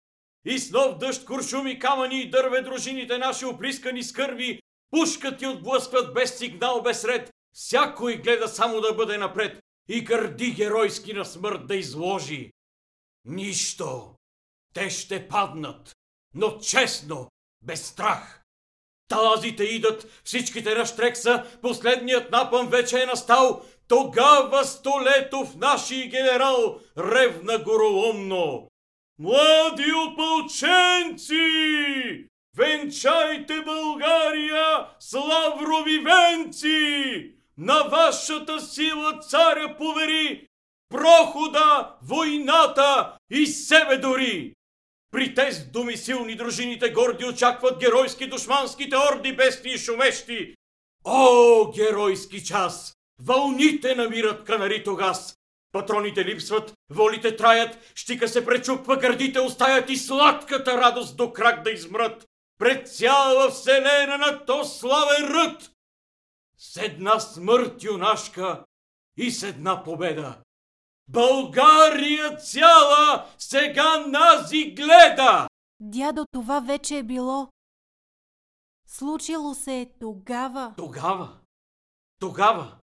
И 0.46 0.60
с 0.60 0.72
нов 0.72 0.98
дъжд, 0.98 1.26
куршуми, 1.26 1.80
камъни 1.80 2.22
и 2.22 2.30
дърве 2.30 2.62
дружините 2.62 3.18
наши 3.18 3.46
оприскани 3.46 4.04
с 4.04 4.14
кърви, 4.14 4.62
пушкат 4.92 5.42
и 5.42 5.48
отблъскват 5.48 6.14
без 6.14 6.38
сигнал, 6.38 6.82
без 6.82 7.06
ред. 7.06 7.34
Всякой 7.54 8.18
гледа 8.18 8.48
само 8.48 8.82
да 8.82 8.94
бъде 8.94 9.18
напред 9.18 9.64
и 9.88 10.04
гърди 10.04 10.52
геройски 10.52 11.14
на 11.14 11.26
смърт 11.26 11.68
да 11.68 11.76
изложи. 11.76 12.52
Нищо. 13.26 14.16
Те 14.76 14.90
ще 14.90 15.28
паднат, 15.28 15.96
но 16.34 16.60
честно, 16.60 17.32
без 17.62 17.86
страх. 17.86 18.42
Талазите 19.08 19.64
идат, 19.64 20.22
всичките 20.24 20.76
на 20.76 20.86
штрекса, 20.86 21.46
последният 21.62 22.32
напън 22.32 22.68
вече 22.68 23.02
е 23.02 23.06
настал. 23.06 23.66
Тогава 23.88 24.66
Столетов, 24.66 25.56
наши 25.56 26.08
генерал, 26.08 26.80
ревна 26.98 27.58
гороломно. 27.58 28.68
Млади 29.20 29.92
опълченци! 30.08 31.36
Венчайте 32.58 33.62
България 33.62 34.88
с 35.00 35.14
лаврови 35.14 36.00
венци! 36.00 37.32
На 37.58 37.84
вашата 37.84 38.62
сила 38.62 39.20
царя 39.20 39.78
повери 39.78 40.48
прохода, 40.90 41.96
войната 42.02 43.18
и 43.30 43.48
себе 43.48 43.98
дори! 43.98 44.56
При 45.16 45.36
тези 45.36 45.66
думи 45.66 45.98
силни 45.98 46.36
дружините 46.36 46.90
горди 46.90 47.26
очакват 47.26 47.80
геройски 47.80 48.28
душманските 48.28 48.96
орди 48.98 49.36
бести 49.36 49.70
и 49.70 49.78
шумещи. 49.78 50.56
О, 51.04 51.72
геройски 51.72 52.44
час! 52.44 52.94
Вълните 53.22 53.96
намират 53.96 54.44
канари 54.44 54.84
тогас. 54.84 55.38
Патроните 55.72 56.26
липсват, 56.26 56.74
волите 56.90 57.36
траят, 57.36 57.92
щика 57.96 58.28
се 58.28 58.46
пречупва, 58.46 58.98
гърдите 58.98 59.40
остаят 59.40 59.90
и 59.90 59.98
сладката 59.98 60.78
радост 60.78 61.18
до 61.18 61.34
крак 61.34 61.64
да 61.64 61.72
измрат. 61.72 62.26
Пред 62.60 62.88
цяла 62.88 63.50
вселена 63.50 64.18
на 64.18 64.46
то 64.46 64.66
славен 64.66 65.32
ръд! 65.32 65.72
С 66.58 66.78
една 66.78 67.20
смърт 67.20 67.84
юнашка 67.84 68.64
и 69.18 69.32
с 69.32 69.44
една 69.44 69.84
победа. 69.84 70.38
България 71.08 72.38
цяла 72.38 73.30
сега 73.38 74.08
нази 74.08 74.72
гледа! 74.72 75.48
Дядо, 75.80 76.26
това 76.32 76.60
вече 76.60 76.98
е 76.98 77.04
било. 77.04 77.48
Случило 78.88 79.56
се 79.56 79.82
е 79.82 79.90
тогава. 80.00 80.74
Тогава, 80.78 81.38
тогава, 82.20 82.78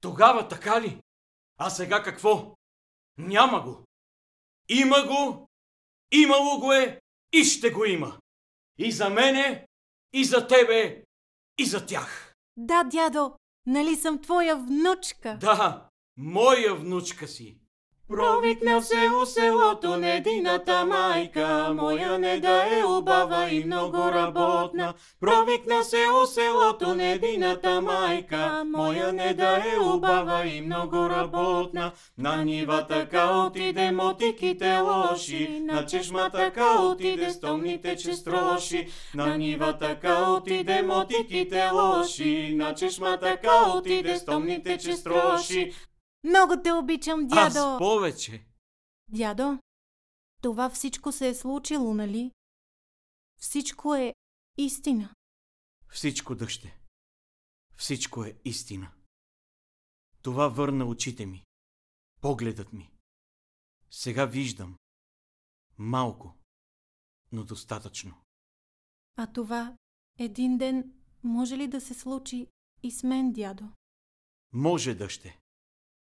тогава 0.00 0.48
така 0.48 0.80
ли? 0.80 1.02
А 1.58 1.70
сега 1.70 2.02
какво? 2.02 2.54
Няма 3.18 3.60
го. 3.62 3.84
Има 4.68 5.06
го, 5.06 5.48
имало 6.10 6.60
го 6.60 6.72
е 6.72 7.00
и 7.32 7.44
ще 7.44 7.70
го 7.70 7.84
има. 7.84 8.18
И 8.78 8.92
за 8.92 9.10
мене, 9.10 9.66
и 10.12 10.24
за 10.24 10.46
тебе, 10.46 11.04
и 11.58 11.64
за 11.64 11.86
тях. 11.86 12.34
Да, 12.56 12.84
дядо, 12.84 13.36
нали 13.66 13.96
съм 13.96 14.22
твоя 14.22 14.56
внучка? 14.56 15.38
Да, 15.40 15.88
моя 16.16 16.74
внучка 16.74 17.28
си. 17.28 17.58
Провикна 18.08 18.82
се 18.82 19.08
у 19.22 19.26
селото 19.26 19.96
недината 19.96 20.86
майка, 20.86 21.74
моя 21.74 22.18
не 22.18 22.40
да 22.40 22.78
е 22.80 22.84
убава 22.84 23.50
и 23.50 23.64
много 23.64 23.96
работна. 23.96 24.94
Провикна 25.20 25.84
се 25.84 26.06
у 26.22 26.26
селото 26.26 26.94
недината 26.94 27.80
майка, 27.80 28.64
моя 28.66 29.12
не 29.12 29.34
да 29.34 29.56
е 29.56 29.78
убава 29.78 30.46
и 30.46 30.60
много 30.60 30.96
работна. 30.96 31.92
На 32.18 32.44
нива 32.44 32.86
така 32.88 33.38
отиде 33.38 33.90
мотиките 33.90 34.78
лоши, 34.78 35.60
на 35.60 35.86
чешма 35.86 36.30
така 36.30 36.82
отиде 36.82 37.30
стомните 37.30 37.96
честроши. 37.96 38.88
На 39.14 39.36
нива 39.36 39.78
така 39.78 40.30
отиде 40.30 40.82
мотиките 40.82 41.70
лоши, 41.70 42.54
на 42.54 42.74
чешма 42.74 43.16
така 43.16 43.72
отиде 43.76 44.16
стомните 44.16 44.78
честроши. 44.78 45.72
Много 46.24 46.62
те 46.64 46.72
обичам, 46.72 47.26
дядо! 47.26 47.58
Аз 47.58 47.78
повече. 47.78 48.46
Дядо, 49.08 49.58
това 50.42 50.70
всичко 50.70 51.12
се 51.12 51.28
е 51.28 51.34
случило, 51.34 51.94
нали? 51.94 52.32
Всичко 53.36 53.94
е 53.94 54.14
истина. 54.58 55.14
Всичко, 55.88 56.34
дъще. 56.34 56.78
Всичко 57.76 58.24
е 58.24 58.38
истина. 58.44 58.92
Това 60.22 60.48
върна 60.48 60.84
очите 60.84 61.26
ми, 61.26 61.44
погледът 62.20 62.72
ми. 62.72 62.90
Сега 63.90 64.24
виждам. 64.26 64.78
Малко, 65.78 66.34
но 67.32 67.44
достатъчно. 67.44 68.14
А 69.16 69.32
това 69.32 69.76
един 70.18 70.58
ден 70.58 70.92
може 71.24 71.56
ли 71.56 71.68
да 71.68 71.80
се 71.80 71.94
случи 71.94 72.46
и 72.82 72.90
с 72.90 73.02
мен, 73.02 73.32
дядо? 73.32 73.64
Може 74.52 74.94
да 74.94 75.10
ще. 75.10 75.41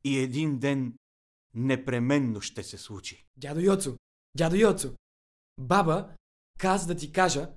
И 0.06 0.20
един 0.20 0.60
ден 0.60 0.98
непременно 1.54 2.42
ще 2.42 2.64
се 2.64 2.78
случи. 2.78 3.26
Дядо 3.38 3.60
Йоцо, 3.60 3.98
дядо 4.38 4.56
Йоцо, 4.56 4.96
баба 5.60 6.16
каза 6.60 6.88
да 6.88 6.96
ти 6.96 7.12
кажа, 7.12 7.50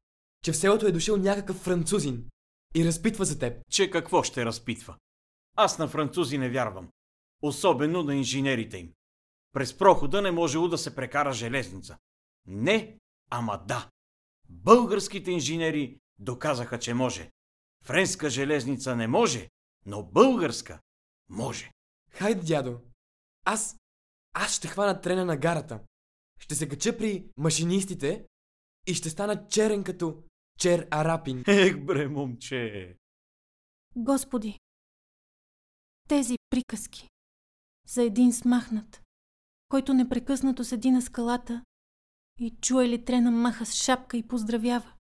че 0.44 0.52
в 0.52 0.56
селото 0.56 0.86
е 0.86 0.92
дошъл 0.92 1.16
някакъв 1.16 1.56
французин 1.56 2.28
и 2.74 2.84
разпитва 2.84 3.24
за 3.24 3.38
теб. 3.38 3.62
Че 3.70 3.90
какво 3.90 4.22
ще 4.22 4.44
разпитва? 4.44 4.96
Аз 5.56 5.78
на 5.78 5.88
французи 5.88 6.38
не 6.38 6.50
вярвам. 6.50 6.88
Особено 7.42 8.02
на 8.02 8.14
инженерите 8.14 8.78
им. 8.78 8.92
През 9.52 9.78
прохода 9.78 10.22
не 10.22 10.30
можело 10.30 10.68
да 10.68 10.78
се 10.78 10.94
прекара 10.94 11.32
железница. 11.32 11.98
Не, 12.46 12.98
ама 13.30 13.64
да. 13.66 13.90
Българските 14.48 15.30
инженери 15.30 16.00
доказаха, 16.18 16.78
че 16.78 16.94
може. 16.94 17.30
Френска 17.84 18.30
железница 18.30 18.96
не 18.96 19.06
може, 19.06 19.48
но 19.86 20.02
българска 20.02 20.80
може. 21.28 21.72
Хайде, 22.18 22.40
дядо. 22.42 22.80
Аз, 23.44 23.78
аз 24.32 24.54
ще 24.54 24.68
хвана 24.68 25.00
трена 25.00 25.24
на 25.24 25.36
гарата. 25.36 25.80
Ще 26.38 26.54
се 26.54 26.68
кача 26.68 26.98
при 26.98 27.30
машинистите 27.36 28.26
и 28.86 28.94
ще 28.94 29.10
стана 29.10 29.48
черен 29.48 29.84
като 29.84 30.22
чер 30.58 30.88
Арапин. 30.90 31.44
Ех, 31.48 31.84
бре, 31.84 32.08
момче! 32.08 32.96
Господи, 33.96 34.58
тези 36.08 36.36
приказки 36.50 37.08
за 37.86 38.02
един 38.02 38.32
смахнат, 38.32 39.02
който 39.68 39.94
непрекъснато 39.94 40.64
седи 40.64 40.90
на 40.90 41.02
скалата 41.02 41.64
и 42.40 42.56
чуе 42.60 42.88
ли 42.88 43.04
трена 43.04 43.30
маха 43.30 43.66
с 43.66 43.74
шапка 43.74 44.16
и 44.16 44.28
поздравява. 44.28 44.92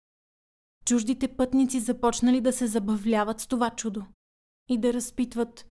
Чуждите 0.86 1.36
пътници 1.36 1.80
започнали 1.80 2.40
да 2.40 2.52
се 2.52 2.66
забавляват 2.66 3.40
с 3.40 3.46
това 3.46 3.70
чудо 3.70 4.06
и 4.68 4.80
да 4.80 4.92
разпитват 4.92 5.66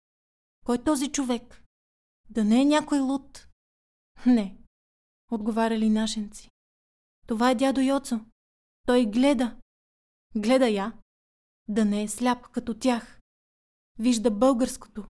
кой 0.66 0.76
е 0.76 0.84
този 0.84 1.12
човек? 1.12 1.64
Да 2.30 2.44
не 2.44 2.60
е 2.60 2.64
някой 2.64 2.98
луд? 2.98 3.48
Не, 4.26 4.58
отговаряли 5.30 5.90
нашенци. 5.90 6.50
Това 7.26 7.50
е 7.50 7.54
дядо 7.54 7.80
Йоцо. 7.80 8.20
Той 8.86 9.06
гледа. 9.06 9.56
Гледа 10.36 10.68
я. 10.68 10.92
Да 11.68 11.84
не 11.84 12.02
е 12.02 12.08
сляп 12.08 12.48
като 12.48 12.78
тях. 12.78 13.20
Вижда 13.98 14.30
българското. 14.30 15.04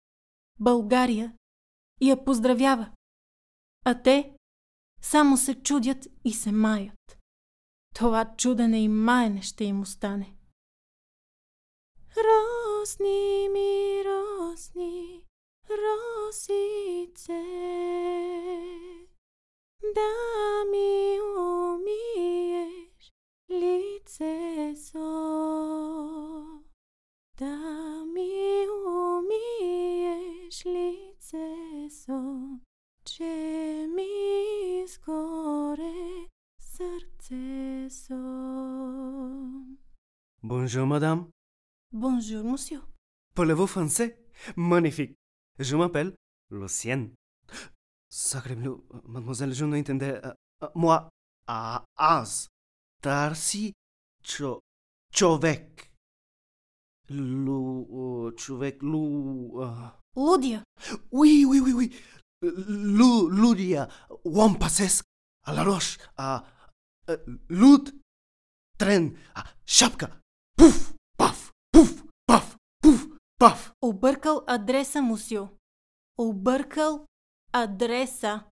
България. 0.60 1.36
И 2.02 2.10
я 2.10 2.26
поздравява. 2.26 2.92
А 3.86 4.02
те 4.02 4.36
само 5.02 5.38
се 5.38 5.64
чудят 5.64 6.08
и 6.26 6.34
се 6.34 6.52
маят. 6.52 7.20
Това 7.96 8.36
чудене 8.38 8.84
и 8.84 8.88
маене 8.88 9.42
ще 9.42 9.64
им 9.64 9.82
остане. 9.82 10.36
Росни 12.18 13.50
ми, 13.50 14.04
росни, 14.06 15.19
rosițe, 16.30 17.44
da-mi 19.96 21.20
o 21.38 21.78
mie 21.86 22.66
lițe 23.46 24.74
so, 24.76 25.10
da-mi 27.38 28.32
o 28.86 29.20
mie 29.30 30.18
lițe 30.64 31.48
so, 31.90 32.20
ce 33.04 33.34
mi 33.96 34.88
score 34.88 35.94
srce 36.58 37.88
so. 37.90 38.20
Bonjour, 40.42 40.86
madame. 40.86 41.30
Bonjour, 41.92 42.44
monsieur. 42.44 42.82
Parlez-vous 43.36 43.68
français 43.68 44.16
Magnifique. 44.56 45.16
Je 45.60 45.76
m'appelle 45.76 46.19
Lucien. 46.52 47.10
Sacré 48.10 48.56
bleu, 48.56 48.84
mademoiselle, 49.06 49.54
je 49.54 49.66
n'entendais... 49.66 50.20
euh, 50.26 50.34
euh, 50.64 50.70
moi, 50.76 51.10
à 51.48 51.84
Az, 51.96 52.48
Tarsi, 53.02 53.74
Cho, 54.24 54.60
Човек. 55.14 55.92
Лу, 57.10 57.88
euh, 57.92 58.36
човек, 58.36 58.82
лу... 58.82 59.62
euh, 59.62 59.90
Лудия. 60.16 60.64
Oui, 61.12 61.46
oui, 61.48 61.60
oui, 61.60 61.74
oui. 61.74 61.96
Lou, 62.42 63.30
Ludia, 63.30 63.90
Wampasesc, 64.24 65.04
à 65.44 65.54
la 65.54 65.64
roche, 65.64 65.98
à 66.18 66.46
euh, 67.10 67.18
Lud, 67.50 67.94
Tren, 68.78 69.16
à 69.36 69.44
Шапка. 69.66 70.10
Пуф, 70.56 70.94
паф, 71.18 71.52
пуф, 71.72 72.04
паф, 72.28 72.58
пуф, 72.82 73.08
паф. 73.38 73.74
Объркал 73.82 74.44
адреса, 74.48 75.02
мусио. 75.02 75.50
Объркал 76.22 77.06
адреса. 77.54 78.50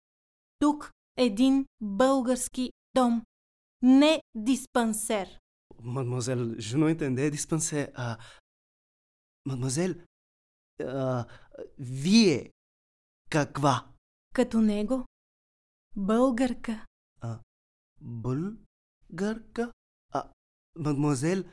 Тук 0.59 0.93
един 1.17 1.67
български 1.81 2.73
дом. 2.95 3.23
Не 3.83 4.23
диспансер. 4.35 5.41
Mademoiselle, 5.83 6.61
je 6.69 6.77
n'entendais 6.77 7.31
dispenser 7.31 7.85
à... 7.95 8.19
Mademoiselle, 9.49 10.07
а, 10.81 11.27
вие 11.79 12.53
каква? 13.31 13.89
Като 14.35 14.61
него. 14.61 15.07
Българка. 15.97 16.87
Българка? 18.01 19.73
А, 20.13 20.31
мадемуазел, 20.77 21.45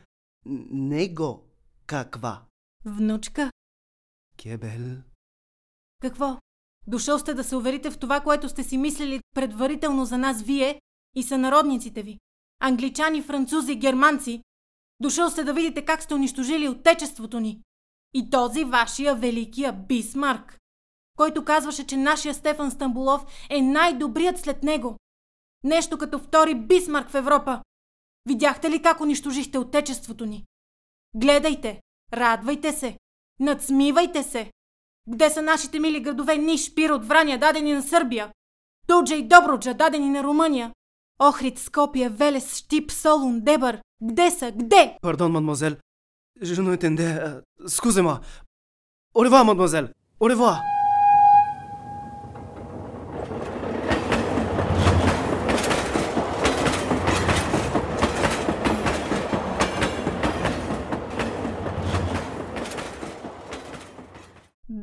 него 0.45 1.50
каква? 1.86 2.45
Внучка. 2.86 3.52
Кебел. 4.38 5.11
Какво? 6.02 6.38
Дошъл 6.88 7.20
сте 7.20 7.34
да 7.34 7.44
се 7.44 7.56
уверите 7.56 7.92
в 7.92 7.98
това, 7.98 8.20
което 8.20 8.50
сте 8.50 8.64
си 8.64 8.78
мислили 8.78 9.20
предварително 9.36 10.06
за 10.06 10.18
нас 10.18 10.42
вие 10.42 10.82
и 11.16 11.24
сънародниците 11.24 12.04
ви. 12.04 12.20
Англичани, 12.60 13.22
французи, 13.22 13.76
германци. 13.76 14.44
Дошъл 15.00 15.30
сте 15.30 15.44
да 15.44 15.54
видите 15.54 15.86
как 15.86 16.04
сте 16.04 16.14
унищожили 16.14 16.70
отечеството 16.70 17.40
ни. 17.40 17.62
И 18.14 18.30
този 18.30 18.64
вашия 18.64 19.16
великия 19.16 19.74
Бисмарк, 19.74 20.58
който 21.18 21.46
казваше, 21.46 21.88
че 21.88 21.98
нашия 21.98 22.34
Стефан 22.34 22.72
Стамбулов 22.72 23.48
е 23.50 23.62
най-добрият 23.62 24.40
след 24.40 24.64
него. 24.64 24.98
Нещо 25.64 25.98
като 25.98 26.20
втори 26.20 26.56
Бисмарк 26.56 27.10
в 27.10 27.16
Европа. 27.16 27.64
Видяхте 28.26 28.70
ли 28.70 28.82
как 28.82 29.02
унищожихте 29.02 29.58
отечеството 29.58 30.26
ни? 30.26 30.46
Гледайте, 31.16 31.82
радвайте 32.14 32.72
се, 32.72 32.98
надсмивайте 33.40 34.24
се. 34.24 34.52
Где 35.10 35.30
са 35.30 35.42
нашите 35.42 35.80
мили 35.80 36.00
градове 36.00 36.38
Ниш, 36.38 36.74
Пирот, 36.74 37.06
Враня, 37.06 37.38
дадени 37.38 37.74
на 37.74 37.82
Сърбия? 37.82 38.32
Туджа 38.88 39.16
и 39.16 39.28
Добруджа, 39.28 39.74
дадени 39.74 40.10
на 40.10 40.24
Румъния? 40.24 40.72
Охрид, 41.20 41.60
Скопия, 41.60 42.10
Велес, 42.10 42.56
Штип, 42.58 42.92
Солун, 42.92 43.42
Дебър. 43.42 43.82
Где 44.04 44.32
са? 44.32 44.52
Где? 44.52 44.98
Pardon, 45.04 45.30
mademoiselle. 45.32 45.78
Je 46.42 46.62
n'entendais... 46.62 47.14
euh, 47.28 47.42
Excusez-moi. 47.68 48.20
Au 49.16 49.22
revoir, 49.26 49.46
mademoiselle. 49.46 49.88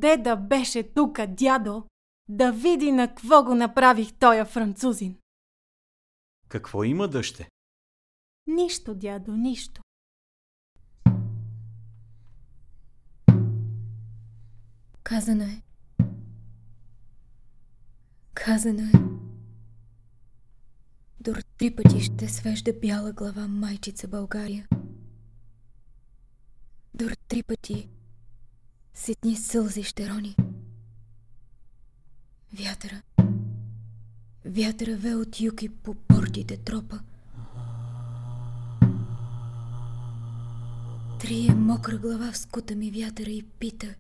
Деда 0.00 0.36
беше 0.36 0.92
тука, 0.94 1.26
дядо, 1.26 1.84
да 2.28 2.52
види 2.52 2.92
на 2.92 3.08
какво 3.08 3.44
го 3.44 3.54
направих 3.54 4.12
тоя 4.18 4.44
французин. 4.44 5.16
Какво 6.48 6.84
има 6.84 7.08
дъще? 7.08 7.48
Нищо, 8.46 8.94
дядо, 8.94 9.32
нищо. 9.32 9.82
Казано 15.02 15.44
е. 15.44 15.62
Казано 18.34 18.82
е. 18.82 18.92
Дор 21.20 21.36
три 21.58 21.76
пъти 21.76 22.00
ще 22.00 22.28
свежда 22.28 22.72
бяла 22.72 23.12
глава 23.12 23.48
майчица 23.48 24.08
България. 24.08 24.68
Дор 26.94 27.10
три 27.28 27.42
пъти 27.42 27.88
ситни 28.98 29.36
сълзи 29.36 29.82
ще 29.82 30.08
рони. 30.08 30.36
Вятъра. 32.52 33.02
Вятъра 34.44 34.96
ве 34.96 35.14
от 35.14 35.40
юг 35.40 35.62
и 35.62 35.68
по 35.68 35.94
портите 35.94 36.56
тропа. 36.56 37.00
Трие 41.20 41.54
мокра 41.54 41.98
глава 41.98 42.32
в 42.32 42.38
скута 42.38 42.76
ми 42.76 42.90
вятъра 42.90 43.30
и 43.30 43.42
пита. 43.42 43.94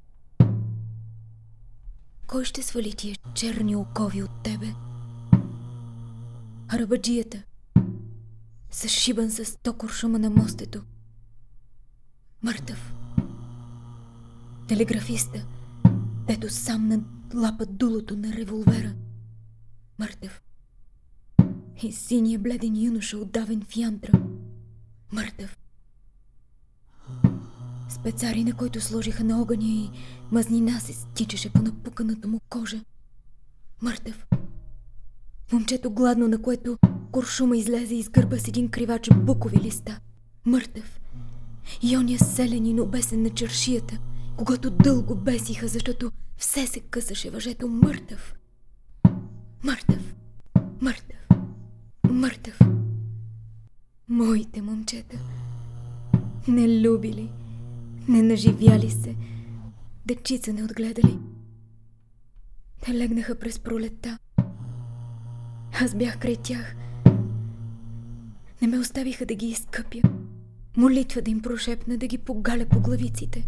Кой 2.26 2.44
ще 2.44 2.62
свали 2.62 2.92
тия 2.92 3.16
черни 3.34 3.76
окови 3.76 4.22
от 4.22 4.42
тебе? 4.44 4.74
Арабаджията. 6.68 7.42
Съшибан 8.70 9.30
с 9.30 9.44
сто 9.44 9.78
куршума 9.78 10.18
на 10.18 10.30
мостето. 10.30 10.82
Мъртъв. 12.42 12.97
Телеграфиста. 14.68 15.46
дето 16.26 16.50
сам 16.50 16.88
надлапа 16.88 17.66
дулото 17.66 18.16
на 18.16 18.32
револвера. 18.32 18.94
Мъртъв. 19.98 20.42
И 21.82 21.92
синия 21.92 22.38
бледен 22.38 22.84
юноша, 22.84 23.18
отдавен 23.18 23.62
в 23.68 23.76
янтра. 23.76 24.12
Мъртъв. 25.12 25.58
Спецари, 27.88 28.44
на 28.44 28.56
който 28.56 28.80
сложиха 28.80 29.24
на 29.24 29.40
огъня 29.40 29.66
и 29.66 29.90
мазнина 30.30 30.80
се 30.80 30.92
стичаше 30.92 31.52
по 31.52 31.62
напуканата 31.62 32.28
му 32.28 32.40
кожа. 32.48 32.84
Мъртъв. 33.82 34.26
Момчето 35.52 35.90
гладно, 35.90 36.28
на 36.28 36.42
което 36.42 36.78
куршума 37.12 37.56
излезе 37.56 37.94
из 37.94 38.08
гърба 38.08 38.36
с 38.36 38.48
един 38.48 38.68
кривач 38.68 39.08
букови 39.14 39.56
листа. 39.56 40.00
Мъртъв. 40.44 41.00
И 41.82 41.96
оня 41.96 42.18
селенин 42.18 42.80
обесен 42.80 43.22
на 43.22 43.30
чершията, 43.30 43.98
когато 44.38 44.70
дълго 44.70 45.14
бесиха, 45.14 45.68
защото 45.68 46.12
все 46.36 46.66
се 46.66 46.80
късаше 46.80 47.30
въжето 47.30 47.68
мъртъв. 47.68 48.34
Мъртъв. 49.64 50.14
Мъртъв. 50.80 51.18
Мъртъв. 52.10 52.60
Моите 54.08 54.62
момчета. 54.62 55.18
Не 56.48 56.80
любили, 56.80 57.30
не 58.08 58.22
наживяли 58.22 58.90
се, 58.90 59.16
дечица 60.06 60.52
не 60.52 60.64
отгледали. 60.64 61.18
Те 62.80 62.94
легнаха 62.94 63.38
през 63.38 63.58
пролетта. 63.58 64.18
Аз 65.80 65.94
бях 65.94 66.18
край 66.18 66.36
тях. 66.36 66.76
Не 68.62 68.68
ме 68.68 68.78
оставиха 68.78 69.26
да 69.26 69.34
ги 69.34 69.46
изкъпя. 69.46 70.02
Молитва 70.76 71.22
да 71.22 71.30
им 71.30 71.42
прошепна, 71.42 71.96
да 71.96 72.06
ги 72.06 72.18
погаля 72.18 72.66
по 72.66 72.80
главиците. 72.80 73.46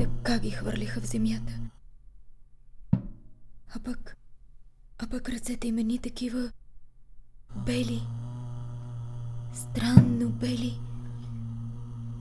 Така 0.00 0.38
ги 0.38 0.50
хвърлиха 0.50 1.00
в 1.00 1.06
земята. 1.06 1.52
А 3.74 3.80
пък, 3.84 4.16
а 4.98 5.06
пък 5.06 5.28
ръцете 5.28 5.68
им 5.68 5.76
ни 5.76 5.98
такива 5.98 6.52
бели, 7.66 8.02
странно 9.52 10.30
бели, 10.30 10.80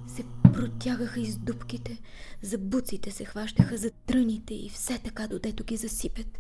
се 0.08 0.24
протягаха 0.44 1.20
из 1.20 1.38
дубките, 1.38 2.02
за 2.42 2.58
буците 2.58 3.12
се 3.12 3.26
хващаха 3.26 3.78
за 3.78 3.92
тръните 3.92 4.54
и 4.54 4.70
все 4.70 5.00
така, 5.00 5.28
додето 5.28 5.64
ги 5.64 5.78
засипят. 5.78 6.40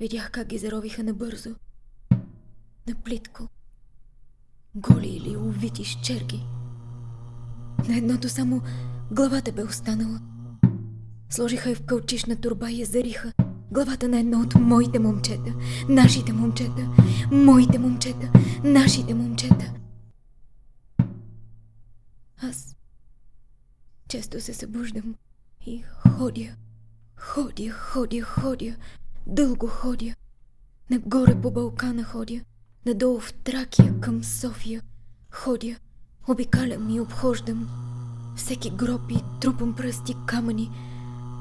Видях 0.00 0.30
как 0.30 0.48
ги 0.48 0.58
заровиха 0.58 1.04
набързо, 1.04 1.54
на 2.88 2.94
плитко, 3.04 3.48
голи 4.74 5.08
или 5.08 5.36
увити 5.36 5.84
с 5.84 6.00
черги. 6.02 6.57
На 7.88 7.96
едното 7.96 8.28
само 8.28 8.62
главата 9.10 9.52
бе 9.52 9.62
останала. 9.62 10.20
Сложиха 11.30 11.70
я 11.70 11.76
в 11.76 11.82
кълчишна 11.82 12.36
турба 12.36 12.70
и 12.70 12.80
я 12.80 12.86
зариха. 12.86 13.32
Главата 13.70 14.08
на 14.08 14.18
едно 14.18 14.40
от 14.40 14.54
моите 14.54 14.98
момчета, 14.98 15.54
нашите 15.88 16.32
момчета, 16.32 16.88
моите 17.32 17.78
момчета, 17.78 18.32
нашите 18.64 19.14
момчета. 19.14 19.72
Аз 22.42 22.76
често 24.08 24.40
се 24.40 24.54
събуждам 24.54 25.14
и 25.66 25.82
ходя, 25.82 26.56
ходя, 27.16 27.70
ходя, 27.70 28.22
ходя, 28.22 28.76
дълго 29.26 29.66
ходя. 29.66 30.14
Нагоре 30.90 31.40
по 31.40 31.50
Балкана 31.50 32.04
ходя, 32.04 32.40
надолу 32.86 33.20
в 33.20 33.32
Тракия 33.32 34.00
към 34.00 34.24
София. 34.24 34.82
Ходя, 35.30 35.76
обикалям 36.28 36.90
и 36.90 37.00
обхождам. 37.00 37.68
Всеки 38.36 38.70
гроб 38.70 39.10
и 39.10 39.22
трупам 39.40 39.74
пръсти 39.76 40.14
камъни, 40.26 40.70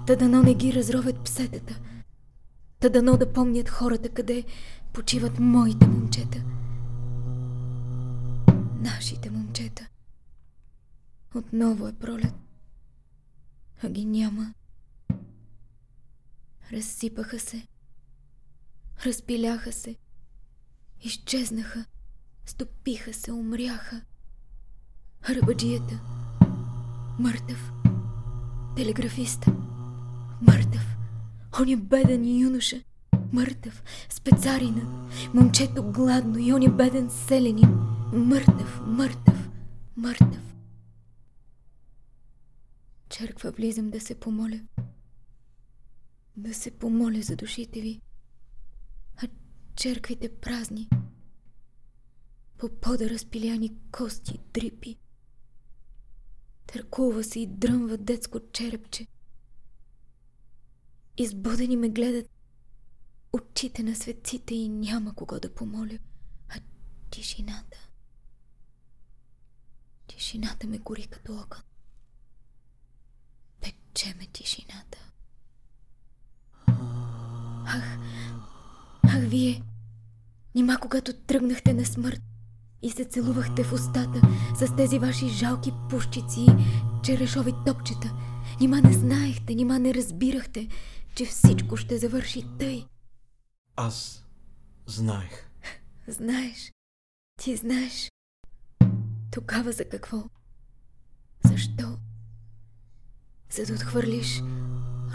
та 0.07 0.15
дано 0.15 0.43
не 0.43 0.53
ги 0.53 0.73
разровят 0.73 1.19
псетата. 1.19 1.79
Та 2.79 2.89
дано 2.89 3.17
да 3.17 3.33
помнят 3.33 3.69
хората 3.69 4.09
къде 4.09 4.43
почиват 4.93 5.39
моите 5.39 5.87
момчета. 5.87 6.43
Нашите 8.79 9.29
момчета. 9.29 9.87
Отново 11.35 11.87
е 11.87 11.93
пролет. 11.93 12.33
А 13.83 13.89
ги 13.89 14.05
няма. 14.05 14.53
Разсипаха 16.71 17.39
се. 17.39 17.67
Разпиляха 19.05 19.71
се. 19.71 19.95
Изчезнаха. 21.01 21.85
Стопиха 22.45 23.13
се, 23.13 23.31
умряха. 23.31 24.01
Ръбаджията. 25.29 25.99
Мъртъв. 27.19 27.71
Телеграфиста. 28.75 29.55
Мъртъв. 30.41 30.97
Оня 31.61 31.77
беден 31.77 32.39
юноша. 32.39 32.83
Мъртъв. 33.31 33.83
Спецарина. 34.09 35.09
Момчето 35.33 35.91
гладно 35.91 36.37
и 36.37 36.53
оня 36.53 36.69
беден 36.69 37.09
селенин. 37.09 37.69
Мъртъв, 38.13 38.81
мъртъв, 38.85 39.49
мъртъв. 39.95 40.55
Черква 43.09 43.51
влизам 43.51 43.89
да 43.89 43.99
се 43.99 44.15
помоля. 44.15 44.59
Да 46.37 46.53
се 46.53 46.71
помоля 46.71 47.21
за 47.21 47.35
душите 47.35 47.81
ви. 47.81 48.01
А 49.23 49.27
черквите 49.75 50.29
празни. 50.29 50.89
По 52.57 52.69
пода 52.69 53.09
разпиляни 53.09 53.73
кости, 53.91 54.39
дрипи. 54.53 54.97
Търкува 56.67 57.23
се 57.23 57.39
и 57.39 57.47
дръмва 57.47 57.97
детско 57.97 58.39
черепче. 58.53 59.07
Избудени 61.17 61.77
ме 61.77 61.89
гледат 61.89 62.29
очите 63.33 63.83
на 63.83 63.95
светците 63.95 64.55
и 64.55 64.69
няма 64.69 65.15
кого 65.15 65.39
да 65.39 65.55
помоля, 65.55 65.99
а 66.49 66.59
тишината. 67.09 67.89
Тишината 70.07 70.67
ме 70.67 70.77
гори 70.77 71.07
като 71.07 71.33
огън. 71.33 71.61
Пече 73.61 74.15
ме 74.17 74.27
тишината. 74.33 75.11
Ах, 77.67 77.97
ах, 79.03 79.27
вие, 79.29 79.63
нима 80.55 80.77
когато 80.77 81.13
тръгнахте 81.13 81.73
на 81.73 81.85
смърт 81.85 82.21
и 82.81 82.91
се 82.91 83.05
целувахте 83.05 83.63
в 83.63 83.73
устата 83.73 84.21
с 84.55 84.75
тези 84.75 84.99
ваши 84.99 85.29
жалки 85.29 85.73
пушчици 85.89 86.41
и 86.41 86.55
черешови 87.03 87.53
топчета, 87.65 88.13
нима 88.59 88.81
не 88.81 88.93
знаехте, 88.93 89.55
нима 89.55 89.79
не 89.79 89.93
разбирахте, 89.93 90.67
че 91.15 91.25
всичко 91.25 91.77
ще 91.77 91.97
завърши 91.97 92.43
тъй. 92.59 92.85
Аз 93.75 94.25
знаех. 94.85 95.49
Знаеш, 96.07 96.71
ти 97.41 97.55
знаеш. 97.55 98.11
Тогава 99.31 99.71
за 99.71 99.85
какво? 99.85 100.23
Защо? 101.45 101.97
За 103.51 103.65
да 103.65 103.73
отхвърлиш 103.73 104.41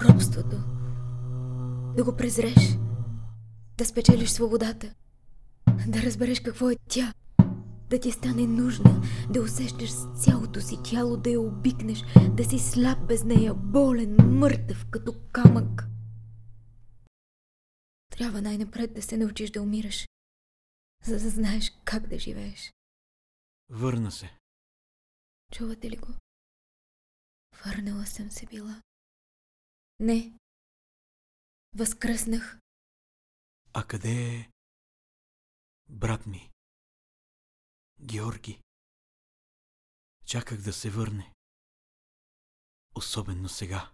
робството, 0.00 0.56
да 1.96 2.04
го 2.04 2.16
презреш, 2.16 2.78
да 3.78 3.84
спечелиш 3.84 4.30
свободата, 4.30 4.94
да 5.86 6.02
разбереш 6.02 6.40
какво 6.40 6.70
е 6.70 6.76
тя, 6.88 7.12
да 7.92 8.00
ти 8.00 8.12
стане 8.12 8.46
нужна, 8.46 8.92
да 9.32 9.42
усещаш 9.42 9.90
с 9.90 10.24
цялото 10.24 10.60
си 10.60 10.76
тяло, 10.84 11.16
да 11.16 11.30
я 11.30 11.40
обикнеш, 11.40 11.98
да 12.36 12.44
си 12.44 12.58
слаб 12.58 13.08
без 13.08 13.24
нея, 13.24 13.54
болен, 13.54 14.16
мъртъв, 14.38 14.90
като 14.90 15.12
камък. 15.32 15.82
Трябва 18.10 18.42
най-напред 18.42 18.94
да 18.94 19.02
се 19.02 19.16
научиш 19.16 19.50
да 19.50 19.62
умираш, 19.62 20.06
за 21.04 21.14
да 21.20 21.30
знаеш 21.30 21.72
как 21.84 22.06
да 22.06 22.18
живееш. 22.18 22.72
Върна 23.68 24.10
се. 24.10 24.38
Чувате 25.52 25.90
ли 25.90 25.96
го? 25.96 26.08
Върнала 27.64 28.06
съм 28.06 28.30
се 28.30 28.46
била. 28.46 28.82
Не. 30.00 30.32
Възкръснах. 31.74 32.58
А 33.72 33.84
къде 33.84 34.36
е 34.36 34.50
брат 35.88 36.26
ми? 36.26 36.51
Георги. 38.04 38.60
Чаках 40.26 40.60
да 40.60 40.72
се 40.72 40.90
върне. 40.90 41.32
Особено 42.94 43.48
сега. 43.48 43.90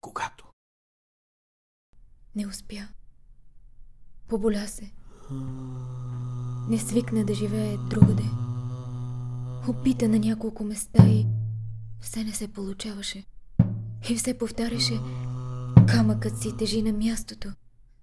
Когато. 0.00 0.46
Не 2.34 2.46
успя. 2.46 2.88
Поболя 4.28 4.68
се. 4.68 4.92
Не 6.68 6.78
свикна 6.78 7.24
да 7.24 7.34
живее 7.34 7.76
другаде. 7.76 8.28
Опита 9.68 10.08
на 10.08 10.18
няколко 10.18 10.64
места 10.64 11.08
и 11.08 11.26
все 12.00 12.24
не 12.24 12.32
се 12.32 12.52
получаваше. 12.52 13.24
И 14.10 14.16
все 14.16 14.38
повтаряше 14.38 15.00
камъкът 15.88 16.42
си 16.42 16.56
тежи 16.56 16.82
на 16.82 16.92
мястото, 16.92 17.52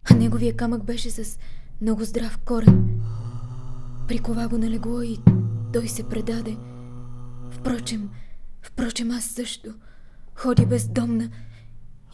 а 0.04 0.16
неговия 0.16 0.58
камък 0.58 0.84
беше 0.84 1.12
с 1.12 1.40
много 1.82 2.04
здрав 2.04 2.38
корен. 2.46 2.97
Прикова 4.08 4.48
го 4.48 4.58
на 4.58 4.70
легло 4.70 5.02
и 5.02 5.20
той 5.74 5.88
се 5.88 6.04
предаде. 6.04 6.58
Впрочем, 7.52 8.10
Впрочем, 8.78 9.12
аз 9.12 9.26
също 9.26 9.74
ходя 10.36 10.66
бездомна 10.66 11.32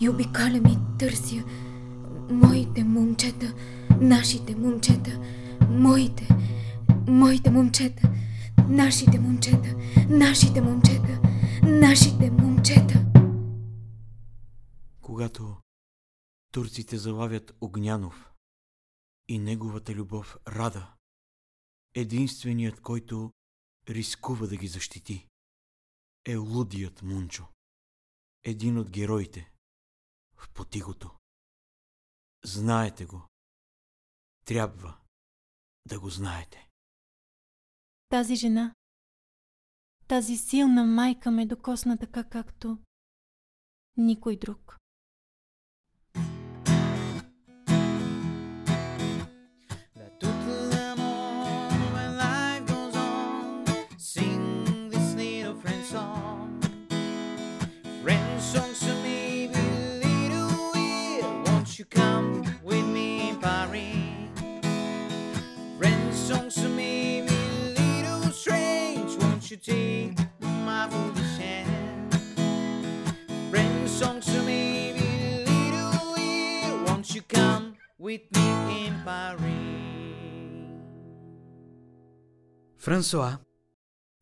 и 0.01 0.09
обикалям 0.09 0.65
и 0.65 0.77
търся 0.99 1.43
моите 2.29 2.83
момчета, 2.83 3.53
нашите 4.01 4.55
момчета, 4.55 5.19
моите, 5.69 6.27
моите 7.07 7.51
момчета, 7.51 8.09
нашите 8.69 9.19
момчета, 9.19 9.75
нашите 10.09 10.61
момчета, 10.61 11.21
нашите 11.63 12.31
момчета. 12.31 13.05
Когато 15.01 15.57
турците 16.51 16.97
залавят 16.97 17.55
Огнянов 17.61 18.31
и 19.27 19.39
неговата 19.39 19.93
любов 19.93 20.37
Рада, 20.47 20.92
единственият, 21.95 22.81
който 22.81 23.31
рискува 23.89 24.47
да 24.47 24.57
ги 24.57 24.67
защити, 24.67 25.27
е 26.25 26.35
лудият 26.35 27.01
Мунчо, 27.01 27.47
един 28.43 28.77
от 28.77 28.89
героите 28.89 29.51
в 30.35 30.49
потигото. 30.53 31.17
Знаете 32.43 33.05
го. 33.05 33.27
Трябва 34.45 34.97
да 35.85 35.99
го 35.99 36.09
знаете. 36.09 36.69
Тази 38.09 38.35
жена, 38.35 38.75
тази 40.07 40.37
силна 40.37 40.83
майка 40.85 41.31
ме 41.31 41.45
докосна 41.45 41.97
така, 41.97 42.29
както 42.29 42.77
никой 43.97 44.37
друг. 44.37 44.77
Франсуа, 82.83 83.39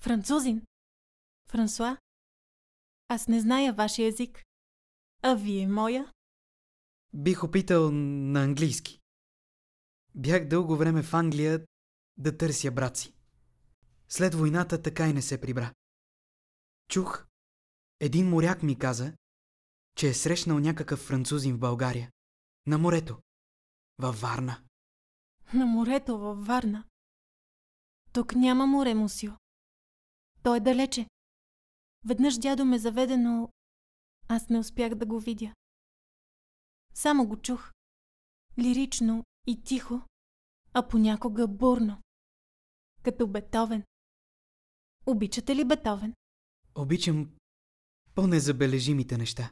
Французин. 0.01 0.61
Франсуа, 1.47 1.97
аз 3.07 3.27
не 3.27 3.39
зная 3.39 3.73
вашия 3.73 4.07
език. 4.07 4.43
А 5.21 5.35
вие 5.35 5.67
моя? 5.67 6.11
бих 7.13 7.43
опитал 7.43 7.91
на 7.91 8.43
английски. 8.43 8.99
Бях 10.15 10.47
дълго 10.47 10.77
време 10.77 11.03
в 11.03 11.13
Англия 11.13 11.65
да 12.17 12.37
търся 12.37 12.71
брат 12.71 12.97
си. 12.97 13.13
След 14.09 14.35
войната 14.35 14.81
така 14.81 15.07
и 15.07 15.13
не 15.13 15.21
се 15.21 15.41
прибра. 15.41 15.73
Чух, 16.89 17.25
един 17.99 18.29
моряк 18.29 18.63
ми 18.63 18.79
каза, 18.79 19.13
че 19.97 20.07
е 20.07 20.13
срещнал 20.13 20.59
някакъв 20.59 20.99
французин 20.99 21.55
в 21.55 21.59
България. 21.59 22.11
На 22.67 22.77
морето. 22.77 23.17
Във 23.97 24.21
Варна. 24.21 24.63
На 25.53 25.65
морето 25.65 26.17
във 26.17 26.45
Варна. 26.45 26.83
Тук 28.13 28.35
няма 28.35 28.67
море, 28.67 28.93
мусио. 28.93 29.31
То 30.43 30.55
е 30.55 30.59
далече. 30.59 31.09
Веднъж 32.05 32.37
дядо 32.37 32.65
ме 32.65 32.79
заведе, 32.79 33.17
но 33.17 33.49
аз 34.27 34.49
не 34.49 34.59
успях 34.59 34.95
да 34.95 35.05
го 35.05 35.19
видя. 35.19 35.53
Само 36.93 37.27
го 37.27 37.41
чух. 37.41 37.71
Лирично 38.57 39.25
и 39.47 39.63
тихо, 39.63 40.01
а 40.73 40.87
понякога 40.87 41.47
бурно. 41.47 42.01
Като 43.03 43.27
Бетовен. 43.27 43.83
Обичате 45.05 45.55
ли 45.55 45.65
Бетовен? 45.65 46.15
Обичам 46.75 47.35
по-незабележимите 48.15 49.17
неща. 49.17 49.51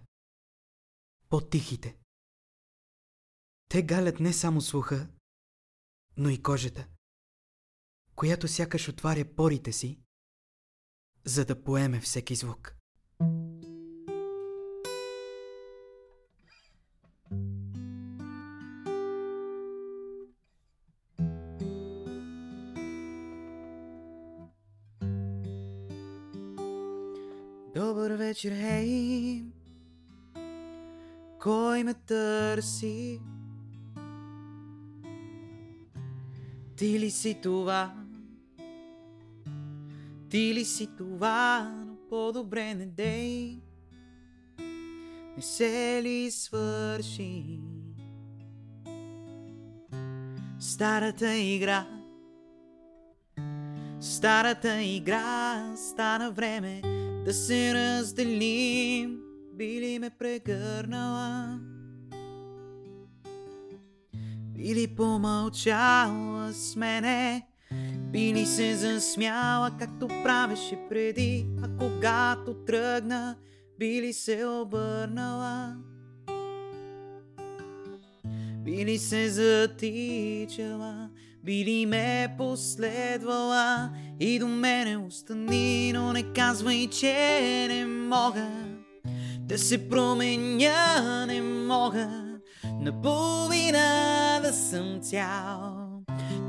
По-тихите. 1.30 1.98
Те 3.70 3.84
галят 3.84 4.20
не 4.20 4.34
само 4.34 4.62
слуха, 4.62 5.10
но 6.18 6.30
и 6.30 6.44
кожата, 6.44 6.88
която 8.20 8.48
сякаш 8.48 8.90
отваря 8.90 9.26
порите 9.26 9.72
си, 9.72 10.00
за 11.26 11.46
да 11.46 11.64
поеме 11.64 12.00
всеки 12.00 12.36
звук. 12.36 12.76
Добър 27.76 28.12
вечер, 28.12 28.52
хей! 28.52 29.44
Кой 31.42 31.84
ме 31.84 31.94
търси? 31.94 33.22
Ти 36.76 37.00
ли 37.00 37.12
си 37.12 37.40
това? 37.42 37.99
Ти 40.30 40.54
ли 40.54 40.66
си 40.66 40.88
това? 40.98 41.74
Но 41.88 41.96
по-добре 42.10 42.74
не 42.76 42.86
дей. 42.86 43.62
Не 45.36 45.42
се 45.42 46.02
ли 46.04 46.32
свърши? 46.32 47.60
Старата 50.60 51.36
игра 51.36 51.88
Старата 54.02 54.82
игра 54.82 55.74
стана 55.76 56.32
време 56.32 56.82
да 57.26 57.34
се 57.34 57.74
разделим. 57.74 59.20
Би 59.54 59.82
ли 59.82 60.00
ме 60.00 60.10
прегърнала? 60.10 61.60
Би 64.54 64.76
ли 64.76 64.88
помълчала 64.96 66.54
с 66.54 66.76
мене? 66.76 67.49
Би 68.12 68.34
ли 68.34 68.46
се 68.46 68.76
засмяла, 68.76 69.72
както 69.80 70.08
правеше 70.08 70.80
преди? 70.90 71.46
А 71.64 71.68
когато 71.80 72.54
тръгна, 72.54 73.36
би 73.80 74.02
ли 74.02 74.14
се 74.14 74.46
обърнала? 74.46 75.76
Би 78.64 78.86
ли 78.86 78.98
се 78.98 79.30
затичала? 79.30 81.10
Би 81.44 81.66
ли 81.66 81.86
ме 81.86 82.36
последвала 82.38 83.90
и 84.20 84.40
до 84.40 84.48
мене 84.48 84.98
остани, 84.98 85.94
но 85.94 86.14
не 86.14 86.24
казвай, 86.24 86.88
че 86.88 87.68
не 87.70 87.86
мога 87.86 88.48
да 89.40 89.58
се 89.58 89.90
променя, 89.90 91.26
не 91.26 91.42
мога 91.42 92.10
наполовина 92.82 94.40
да 94.44 94.54
съм 94.54 95.00
цял. 95.02 95.89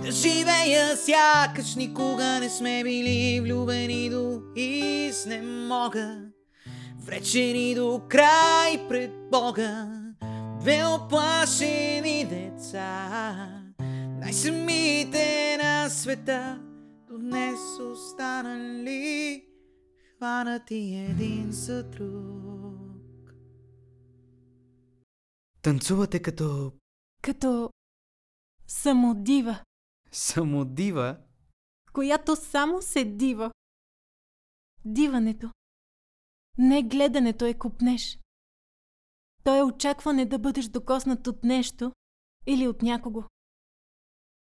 Да 0.03 0.11
живея 0.11 0.97
сякаш 0.97 1.77
никога 1.77 2.41
не 2.41 2.51
сме 2.51 2.85
били 2.85 3.41
влюбени 3.41 4.11
до 4.11 4.43
изнемога. 4.57 6.31
Вречени 7.05 7.75
до 7.75 8.03
край 8.09 8.89
пред 8.89 9.31
Бога, 9.31 9.89
две 10.61 10.85
оплашени 10.87 12.25
деца. 12.25 13.63
Най-самите 14.21 15.59
на 15.63 15.89
света 15.89 16.61
до 17.09 17.19
днес 17.19 17.61
останали 17.93 19.45
хванати 20.17 21.07
един 21.11 21.53
за 21.53 21.83
друг. 21.83 23.35
Танцувате 25.63 26.19
като 26.19 26.73
Като 27.23 27.71
самодива, 28.67 29.61
самодива. 30.13 31.19
която 31.93 32.37
само 32.37 32.83
се 32.83 33.05
дива. 33.05 33.53
Диването. 34.85 35.51
Не 36.59 36.83
гледането 36.83 37.45
е 37.45 37.59
купнеш. 37.59 38.19
То 39.45 39.57
е 39.57 39.63
очакване 39.63 40.27
да 40.27 40.39
бъдеш 40.39 40.69
докоснат 40.69 41.27
от 41.27 41.45
нещо 41.45 41.93
или 42.47 42.69
от 42.69 42.83
някого, 42.83 43.23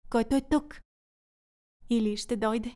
който 0.10 0.36
е 0.36 0.42
тук. 0.42 0.82
Или 1.90 2.18
ще 2.18 2.36
дойде. 2.36 2.76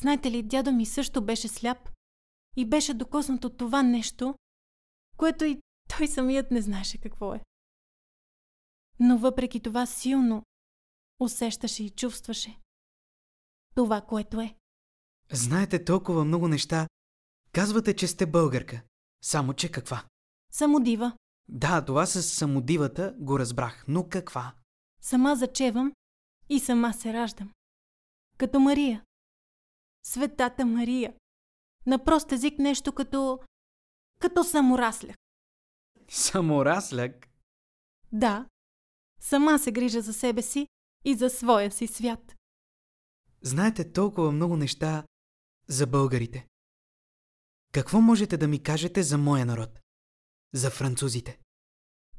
Знаете 0.00 0.30
ли, 0.30 0.42
дядо 0.42 0.72
ми 0.72 0.86
също 0.86 1.24
беше 1.24 1.48
сляп 1.48 1.90
и 2.56 2.68
беше 2.68 2.94
докоснат 2.94 3.44
от 3.44 3.56
това 3.56 3.82
нещо, 3.82 4.34
което 5.16 5.44
и 5.44 5.60
той 5.88 6.06
самият 6.06 6.50
не 6.50 6.62
знаеше 6.62 7.00
какво 7.00 7.34
е. 7.34 7.44
Но 9.00 9.18
въпреки 9.18 9.62
това 9.62 9.86
силно 9.86 10.42
усещаше 11.20 11.84
и 11.84 11.90
чувстваше 11.90 12.58
това, 13.74 14.00
което 14.00 14.40
е. 14.40 14.54
Знаете 15.32 15.84
толкова 15.84 16.24
много 16.24 16.48
неща 16.48 16.86
Казвате, 17.56 17.96
че 17.96 18.06
сте 18.08 18.26
българка. 18.26 18.82
Само, 19.22 19.54
че 19.54 19.70
каква? 19.70 20.04
Самодива. 20.50 21.16
Да, 21.48 21.84
това 21.84 22.06
с 22.06 22.22
самодивата 22.22 23.14
го 23.18 23.38
разбрах, 23.38 23.84
но 23.88 24.08
каква? 24.08 24.54
Сама 25.00 25.36
зачевам 25.36 25.92
и 26.48 26.60
сама 26.60 26.92
се 26.92 27.12
раждам. 27.12 27.52
Като 28.38 28.60
Мария. 28.60 29.04
Светата 30.02 30.66
Мария. 30.66 31.14
На 31.86 32.04
прост 32.04 32.32
език 32.32 32.58
нещо 32.58 32.92
като... 32.92 33.40
като 34.20 34.44
саморасляк. 34.44 35.16
Саморасляк? 36.08 37.28
Да. 38.12 38.46
Сама 39.20 39.58
се 39.58 39.72
грижа 39.72 40.00
за 40.00 40.12
себе 40.12 40.42
си 40.42 40.68
и 41.06 41.14
за 41.14 41.30
своя 41.30 41.70
си 41.70 41.86
свят. 41.86 42.34
Знаете 43.42 43.92
толкова 43.92 44.32
много 44.32 44.56
неща 44.56 45.06
за 45.68 45.86
българите. 45.86 46.46
Какво 47.72 48.00
можете 48.00 48.36
да 48.36 48.48
ми 48.48 48.62
кажете 48.62 49.02
за 49.02 49.18
моя 49.18 49.46
народ? 49.46 49.80
За 50.54 50.70
французите? 50.70 51.40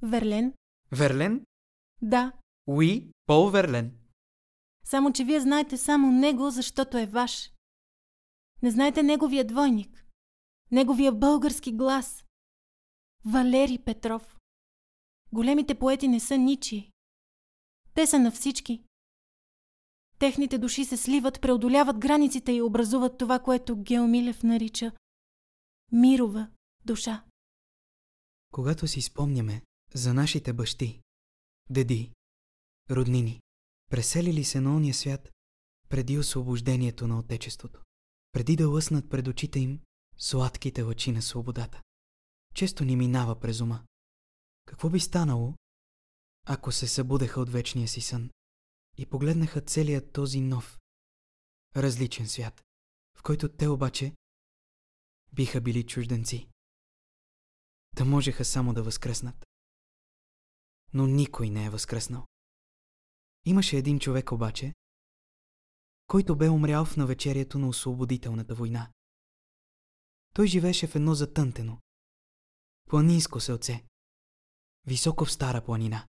Верлен? 0.01 0.53
Верлен? 0.91 1.45
Да. 2.01 2.31
Уи, 2.67 3.11
Пол 3.25 3.49
Верлен. 3.49 3.97
Само, 4.83 5.13
че 5.13 5.23
вие 5.23 5.39
знаете 5.39 5.77
само 5.77 6.11
него, 6.11 6.49
защото 6.49 6.97
е 6.97 7.05
ваш. 7.05 7.51
Не 8.61 8.71
знаете 8.71 9.03
неговия 9.03 9.47
двойник. 9.47 10.05
Неговия 10.71 11.11
български 11.11 11.71
глас. 11.73 12.23
Валери 13.25 13.79
Петров. 13.85 14.37
Големите 15.33 15.79
поети 15.79 16.07
не 16.07 16.19
са 16.19 16.37
ничи. 16.37 16.91
Те 17.97 18.07
са 18.07 18.19
на 18.19 18.31
всички. 18.31 18.83
Техните 20.19 20.57
души 20.57 20.85
се 20.85 20.97
сливат, 20.97 21.41
преодоляват 21.41 21.97
границите 21.97 22.51
и 22.51 22.61
образуват 22.61 23.17
това, 23.17 23.39
което 23.39 23.75
Геомилев 23.75 24.43
нарича 24.43 24.91
мирова 25.91 26.49
душа. 26.85 27.23
Когато 28.51 28.87
си 28.87 29.01
спомняме 29.01 29.61
за 29.93 30.13
нашите 30.13 30.53
бащи, 30.53 31.01
деди, 31.69 32.11
роднини, 32.91 33.41
преселили 33.89 34.43
се 34.43 34.61
на 34.61 34.75
ония 34.75 34.93
свят 34.93 35.31
преди 35.89 36.17
освобождението 36.17 37.07
на 37.07 37.19
Отечеството, 37.19 37.81
преди 38.31 38.55
да 38.55 38.69
лъснат 38.69 39.09
пред 39.09 39.27
очите 39.27 39.59
им 39.59 39.79
сладките 40.17 40.81
лъчи 40.81 41.11
на 41.11 41.21
свободата. 41.21 41.81
Често 42.55 42.85
ни 42.85 42.95
минава 42.95 43.39
през 43.39 43.61
ума. 43.61 43.83
Какво 44.65 44.89
би 44.89 44.99
станало, 44.99 45.53
ако 46.49 46.71
се 46.71 46.87
събудеха 46.87 47.41
от 47.41 47.49
вечния 47.49 47.87
си 47.87 48.01
сън 48.01 48.29
и 48.97 49.05
погледнаха 49.05 49.61
целият 49.61 50.13
този 50.13 50.41
нов, 50.41 50.79
различен 51.75 52.27
свят, 52.27 52.65
в 53.17 53.23
който 53.23 53.49
те 53.49 53.67
обаче 53.67 54.15
биха 55.33 55.61
били 55.61 55.85
чужденци. 55.85 56.49
Да 57.95 58.05
можеха 58.05 58.45
само 58.45 58.73
да 58.73 58.83
възкръснат. 58.83 59.45
Но 60.93 61.07
никой 61.07 61.49
не 61.49 61.65
е 61.65 61.69
възкръснал. 61.69 62.25
Имаше 63.45 63.77
един 63.77 63.99
човек 63.99 64.31
обаче, 64.31 64.73
който 66.07 66.35
бе 66.35 66.49
умрял 66.49 66.85
в 66.85 66.97
навечерието 66.97 67.59
на 67.59 67.67
освободителната 67.67 68.55
война. 68.55 68.91
Той 70.33 70.47
живееше 70.47 70.87
в 70.87 70.95
едно 70.95 71.15
затънтено, 71.15 71.81
планинско 72.89 73.39
селце, 73.39 73.85
високо 74.85 75.25
в 75.25 75.31
стара 75.31 75.65
планина, 75.65 76.07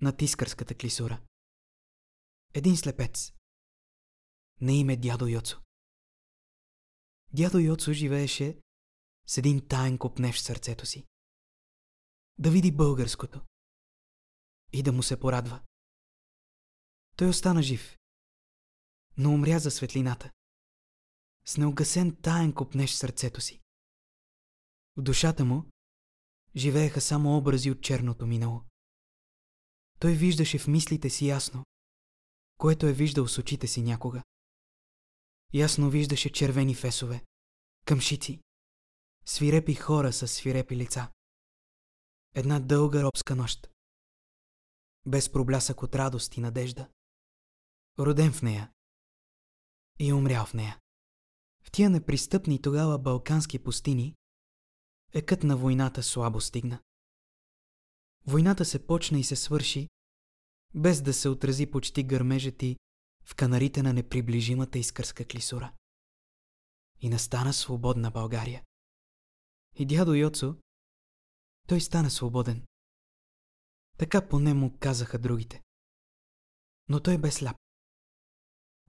на 0.00 0.16
Тискърската 0.16 0.74
клисура. 0.74 1.22
Един 2.54 2.76
слепец, 2.76 3.32
на 4.60 4.72
име 4.72 4.96
дядо 4.96 5.26
Йоцо. 5.26 5.62
Дядо 7.32 7.58
Йоцо 7.58 7.92
живееше 7.92 8.60
с 9.26 9.38
един 9.38 9.68
таен 9.68 9.98
копнеш 9.98 10.36
в 10.36 10.42
сърцето 10.42 10.86
си. 10.86 11.06
Да 12.38 12.50
види 12.50 12.72
българското 12.72 13.40
и 14.72 14.82
да 14.82 14.92
му 14.92 15.02
се 15.02 15.20
порадва. 15.20 15.62
Той 17.16 17.28
остана 17.28 17.62
жив, 17.62 17.98
но 19.18 19.34
умря 19.34 19.58
за 19.58 19.70
светлината. 19.70 20.32
С 21.44 21.56
неугасен 21.56 22.16
таен 22.22 22.52
копнеш 22.54 22.92
в 22.92 22.98
сърцето 22.98 23.40
си. 23.40 23.60
В 24.96 25.02
душата 25.02 25.44
му 25.44 25.70
живееха 26.56 27.00
само 27.00 27.36
образи 27.36 27.70
от 27.70 27.82
черното 27.82 28.26
минало. 28.26 28.65
Той 29.98 30.12
виждаше 30.12 30.58
в 30.58 30.66
мислите 30.66 31.10
си 31.10 31.26
ясно, 31.26 31.64
което 32.58 32.86
е 32.86 32.92
виждал 32.92 33.28
с 33.28 33.38
очите 33.38 33.66
си 33.66 33.82
някога. 33.82 34.22
Ясно 35.54 35.90
виждаше 35.90 36.32
червени 36.32 36.74
фесове, 36.74 37.24
къмшици, 37.84 38.40
свирепи 39.24 39.74
хора 39.74 40.12
с 40.12 40.28
свирепи 40.28 40.76
лица. 40.76 41.12
Една 42.34 42.60
дълга 42.60 43.02
робска 43.02 43.36
нощ. 43.36 43.70
Без 45.06 45.32
проблясък 45.32 45.82
от 45.82 45.94
радост 45.94 46.36
и 46.36 46.40
надежда. 46.40 46.88
Роден 47.98 48.32
в 48.32 48.42
нея. 48.42 48.72
И 49.98 50.12
умрял 50.12 50.46
в 50.46 50.54
нея. 50.54 50.78
В 51.62 51.70
тия 51.70 51.90
непристъпни 51.90 52.62
тогава 52.62 52.98
балкански 52.98 53.58
пустини 53.58 54.14
екът 55.12 55.42
на 55.42 55.56
войната 55.56 56.02
слабо 56.02 56.40
стигна. 56.40 56.78
Войната 58.26 58.64
се 58.64 58.86
почна 58.86 59.18
и 59.18 59.24
се 59.24 59.36
свърши, 59.36 59.88
без 60.74 61.02
да 61.02 61.12
се 61.12 61.28
отрази 61.28 61.70
почти 61.70 62.02
гърмежът 62.02 62.56
ти 62.56 62.76
в 63.24 63.34
канарите 63.34 63.82
на 63.82 63.92
неприближимата 63.92 64.78
изкърска 64.78 65.24
клисура. 65.24 65.72
И 67.00 67.08
настана 67.08 67.52
свободна 67.52 68.10
България. 68.10 68.64
И 69.78 69.86
дядо 69.86 70.14
Йоцо, 70.14 70.56
той 71.68 71.80
стана 71.80 72.10
свободен. 72.10 72.66
Така 73.98 74.28
поне 74.28 74.54
му 74.54 74.78
казаха 74.78 75.18
другите. 75.18 75.62
Но 76.88 77.00
той 77.00 77.18
бе 77.18 77.30
сляп. 77.30 77.56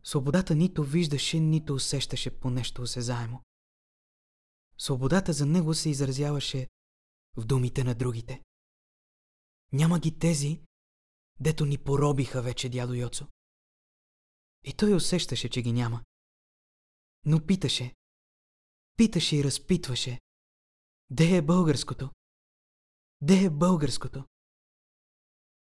Свободата 0.03 0.55
нито 0.55 0.83
виждаше, 0.83 1.39
нито 1.39 1.73
усещаше 1.73 2.39
по 2.39 2.49
нещо 2.49 2.81
осезаемо. 2.81 3.43
Свободата 4.77 5.33
за 5.33 5.45
него 5.45 5.73
се 5.73 5.89
изразяваше 5.89 6.67
в 7.35 7.45
думите 7.45 7.83
на 7.83 7.95
другите. 7.95 8.43
Няма 9.73 9.99
ги 9.99 10.19
тези, 10.19 10.61
дето 11.39 11.65
ни 11.65 11.77
поробиха 11.77 12.41
вече 12.41 12.69
дядо 12.69 12.93
Йоцо. 12.93 13.27
И 14.63 14.73
той 14.73 14.95
усещаше, 14.95 15.49
че 15.49 15.61
ги 15.61 15.71
няма. 15.71 16.05
Но 17.25 17.45
питаше. 17.45 17.95
Питаше 18.97 19.35
и 19.35 19.43
разпитваше. 19.43 20.19
Де 21.09 21.37
е 21.37 21.41
българското? 21.41 22.09
Де 23.21 23.43
е 23.43 23.49
българското? 23.49 24.25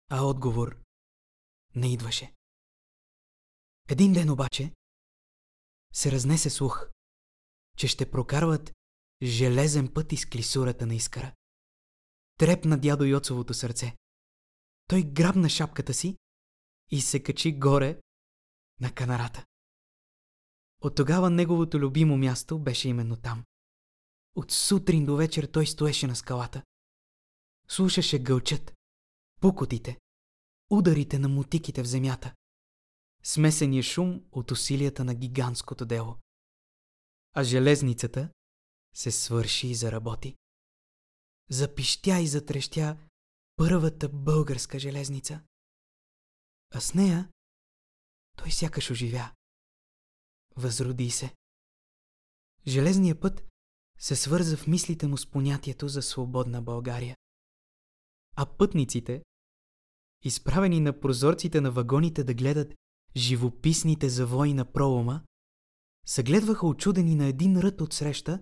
А 0.10 0.21
отговор 0.21 0.84
не 1.75 1.93
идваше. 1.93 2.34
Един 3.89 4.13
ден 4.13 4.30
обаче 4.30 4.73
се 5.93 6.12
разнесе 6.12 6.49
слух, 6.49 6.89
че 7.78 7.88
ще 7.88 8.12
прокарват 8.12 8.73
железен 9.23 9.93
път 9.93 10.12
из 10.12 10.25
клисурата 10.25 10.86
на 10.86 10.95
Искара. 10.95 11.36
Трепна 12.39 12.78
дядо 12.78 13.06
Йоцовото 13.06 13.54
сърце. 13.54 13.97
Той 14.88 15.04
грабна 15.04 15.49
шапката 15.49 15.93
си 15.93 16.17
и 16.91 17.02
се 17.02 17.23
качи 17.23 17.60
горе 17.60 18.02
на 18.80 18.93
канарата. 18.93 19.45
От 20.82 20.95
тогава 20.95 21.30
неговото 21.30 21.80
любимо 21.80 22.17
място 22.17 22.60
беше 22.60 22.89
именно 22.89 23.15
там. 23.15 23.43
От 24.36 24.52
сутрин 24.52 25.06
до 25.06 25.15
вечер 25.15 25.45
той 25.45 25.67
стоеше 25.67 26.08
на 26.08 26.15
скалата. 26.15 26.63
Слушаше 27.67 28.19
гълчат, 28.19 28.73
пукотите, 29.41 29.99
ударите 30.69 31.19
на 31.19 31.30
мутиките 31.30 31.84
в 31.84 31.88
земята, 31.88 32.34
смесения 33.23 33.83
шум 33.83 34.23
от 34.31 34.52
усилията 34.52 35.04
на 35.04 35.15
гигантското 35.15 35.85
дело. 35.85 36.17
А 37.33 37.44
железницата 37.44 38.29
се 38.96 39.12
свърши 39.12 39.67
и 39.67 39.75
заработи. 39.75 40.35
Запищя 41.50 42.19
и 42.19 42.27
затрещя 42.27 42.97
първата 43.56 44.10
българска 44.10 44.79
железница. 44.79 45.41
А 46.71 46.79
с 46.79 46.93
нея 46.93 47.29
той 48.37 48.52
сякаш 48.52 48.91
оживя. 48.91 49.31
Възроди 50.56 51.10
се. 51.10 51.35
Железният 52.67 53.21
път 53.21 53.43
се 54.00 54.15
свърза 54.15 54.58
в 54.58 54.67
мислите 54.67 55.08
му 55.08 55.17
с 55.17 55.31
понятието 55.31 55.87
за 55.87 56.02
свободна 56.02 56.62
България. 56.62 57.17
А 58.35 58.45
пътниците, 58.45 59.23
изправени 60.23 60.79
на 60.79 61.00
прозорците 61.00 61.62
на 61.62 61.71
вагоните 61.71 62.23
да 62.23 62.33
гледат 62.33 62.75
живописните 63.15 64.10
завои 64.10 64.54
на 64.54 64.71
пролома, 64.71 65.23
съгледваха 66.06 66.67
очудени 66.67 67.15
на 67.15 67.25
един 67.25 67.60
рът 67.60 67.81
от 67.81 67.93
среща, 67.93 68.41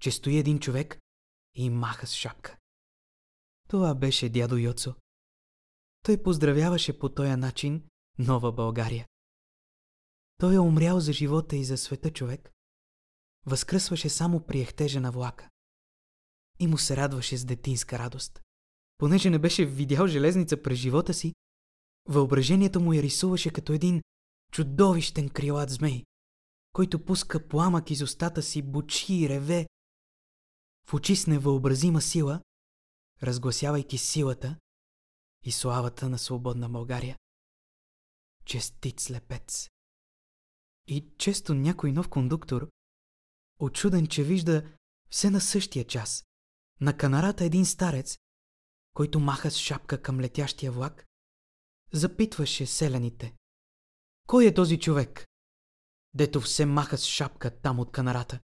че 0.00 0.10
стои 0.10 0.38
един 0.38 0.58
човек 0.58 0.98
и 1.54 1.70
маха 1.70 2.06
с 2.06 2.14
шапка. 2.14 2.56
Това 3.68 3.94
беше 3.94 4.28
дядо 4.28 4.56
Йоцо. 4.56 4.94
Той 6.02 6.22
поздравяваше 6.22 6.98
по 6.98 7.08
този 7.08 7.30
начин 7.30 7.88
нова 8.18 8.52
България. 8.52 9.06
Той 10.38 10.54
е 10.54 10.58
умрял 10.58 11.00
за 11.00 11.12
живота 11.12 11.56
и 11.56 11.64
за 11.64 11.76
света 11.76 12.12
човек, 12.12 12.52
възкръсваше 13.46 14.08
само 14.08 14.46
при 14.46 14.60
ехтежа 14.60 15.00
на 15.00 15.10
влака. 15.12 15.50
И 16.58 16.66
му 16.66 16.78
се 16.78 16.96
радваше 16.96 17.36
с 17.36 17.44
детинска 17.44 17.98
радост. 17.98 18.42
Понеже 18.98 19.30
не 19.30 19.38
беше 19.38 19.66
видял 19.66 20.06
железница 20.06 20.62
през 20.62 20.78
живота 20.78 21.14
си, 21.14 21.34
въображението 22.08 22.80
му 22.80 22.92
я 22.92 23.02
рисуваше 23.02 23.50
като 23.50 23.72
един 23.72 24.02
чудовищен 24.52 25.28
крилат 25.28 25.70
змей, 25.70 26.04
който 26.72 27.04
пуска 27.04 27.48
пламък 27.48 27.90
из 27.90 28.00
устата 28.00 28.42
си, 28.42 28.62
бучи 28.62 29.14
и 29.14 29.28
реве, 29.28 29.66
в 30.90 30.94
очи 30.94 31.16
с 31.16 31.26
невъобразима 31.26 32.00
сила, 32.00 32.42
разгласявайки 33.22 33.98
силата 33.98 34.56
и 35.42 35.52
славата 35.52 36.08
на 36.08 36.18
свободна 36.18 36.68
България. 36.68 37.18
Честит 38.44 39.00
слепец! 39.00 39.70
И 40.86 41.08
често 41.18 41.54
някой 41.54 41.92
нов 41.92 42.08
кондуктор, 42.08 42.70
очуден, 43.58 44.06
че 44.06 44.24
вижда 44.24 44.72
все 45.10 45.30
на 45.30 45.40
същия 45.40 45.86
час, 45.86 46.24
на 46.80 46.96
канарата 46.96 47.44
един 47.44 47.66
старец, 47.66 48.18
който 48.94 49.20
маха 49.20 49.50
с 49.50 49.56
шапка 49.56 50.02
към 50.02 50.20
летящия 50.20 50.72
влак, 50.72 51.06
запитваше 51.92 52.66
селените. 52.66 53.36
Кой 54.26 54.46
е 54.46 54.54
този 54.54 54.78
човек? 54.78 55.26
Дето 56.14 56.40
все 56.40 56.66
маха 56.66 56.98
с 56.98 57.04
шапка 57.04 57.60
там 57.60 57.80
от 57.80 57.92
канарата. 57.92 58.40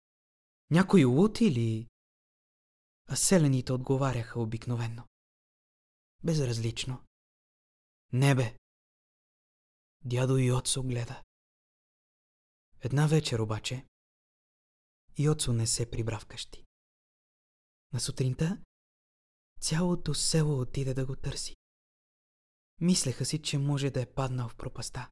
Някой 0.70 1.04
лут 1.04 1.40
или... 1.40 1.88
А 3.08 3.16
селените 3.16 3.72
отговаряха 3.72 4.40
обикновенно. 4.40 5.08
Безразлично. 6.24 7.04
Небе. 8.12 8.58
Дядо 10.04 10.36
Йоцо 10.38 10.82
гледа. 10.82 11.22
Една 12.80 13.06
вечер 13.06 13.38
обаче 13.38 13.86
Йоцо 15.18 15.52
не 15.52 15.66
се 15.66 15.90
прибра 15.90 16.20
вкъщи. 16.20 16.64
На 17.92 18.00
сутринта 18.00 18.62
цялото 19.60 20.14
село 20.14 20.60
отиде 20.60 20.94
да 20.94 21.06
го 21.06 21.16
търси. 21.16 21.56
Мислеха 22.80 23.24
си, 23.24 23.42
че 23.42 23.58
може 23.58 23.90
да 23.90 24.00
е 24.00 24.12
паднал 24.14 24.48
в 24.48 24.56
пропаста. 24.56 25.10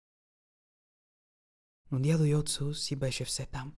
Но 1.90 2.00
дядо 2.00 2.24
Йоцо 2.24 2.74
си 2.74 2.96
беше 2.96 3.24
все 3.24 3.46
там. 3.46 3.76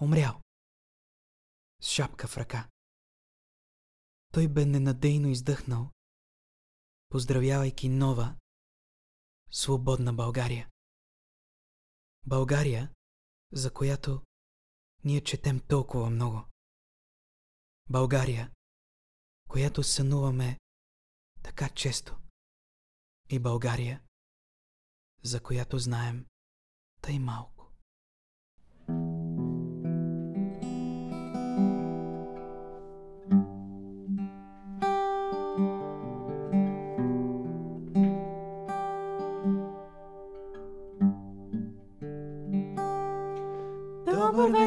Умрял. 0.00 0.42
С 1.80 1.88
шапка 1.88 2.28
в 2.28 2.36
ръка. 2.36 2.70
Той 4.34 4.48
бе 4.48 4.64
ненадейно 4.66 5.28
издъхнал, 5.28 5.90
поздравявайки 7.08 7.88
нова, 7.88 8.36
свободна 9.50 10.12
България. 10.12 10.70
България, 12.26 12.94
за 13.52 13.72
която 13.72 14.22
ние 15.04 15.20
четем 15.20 15.60
толкова 15.60 16.10
много. 16.10 16.48
България, 17.90 18.52
която 19.48 19.82
сънуваме 19.82 20.58
така 21.42 21.68
често. 21.68 22.18
И 23.30 23.38
България, 23.38 24.02
за 25.22 25.42
която 25.42 25.78
знаем 25.78 26.26
тъй 27.00 27.18
малко. 27.18 27.53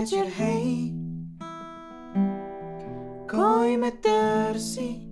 Вечер, 0.07 0.31
хей! 0.31 0.93
Кой 3.29 3.77
ме 3.77 3.91
търси? 3.91 5.07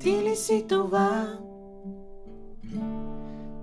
Ти 0.00 0.22
ли 0.22 0.36
си 0.36 0.64
това? 0.68 1.38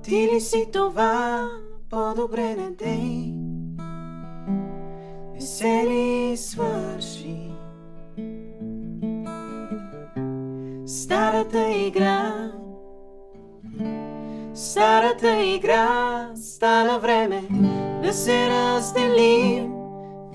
Ти 0.04 0.30
ли 0.34 0.42
си 0.42 0.70
това? 0.74 1.50
По-добре 1.90 2.56
не 2.56 2.72
дей. 2.72 3.34
Не 5.34 5.42
се 5.42 5.86
ли 5.88 6.38
свърши? 6.38 7.52
Старата 10.86 11.70
игра 11.72 12.52
Старата 14.74 15.44
игра 15.44 16.28
стана 16.36 17.00
време 17.00 17.44
да 18.04 18.14
се 18.14 18.50
разделим, 18.50 19.74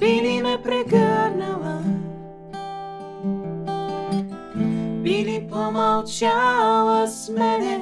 би 0.00 0.22
ли 0.22 0.42
ме 0.42 0.58
прегърнала, 0.64 1.82
би 5.02 5.24
ли 5.24 5.48
помълчала 5.50 7.08
с 7.08 7.28
мене, 7.28 7.80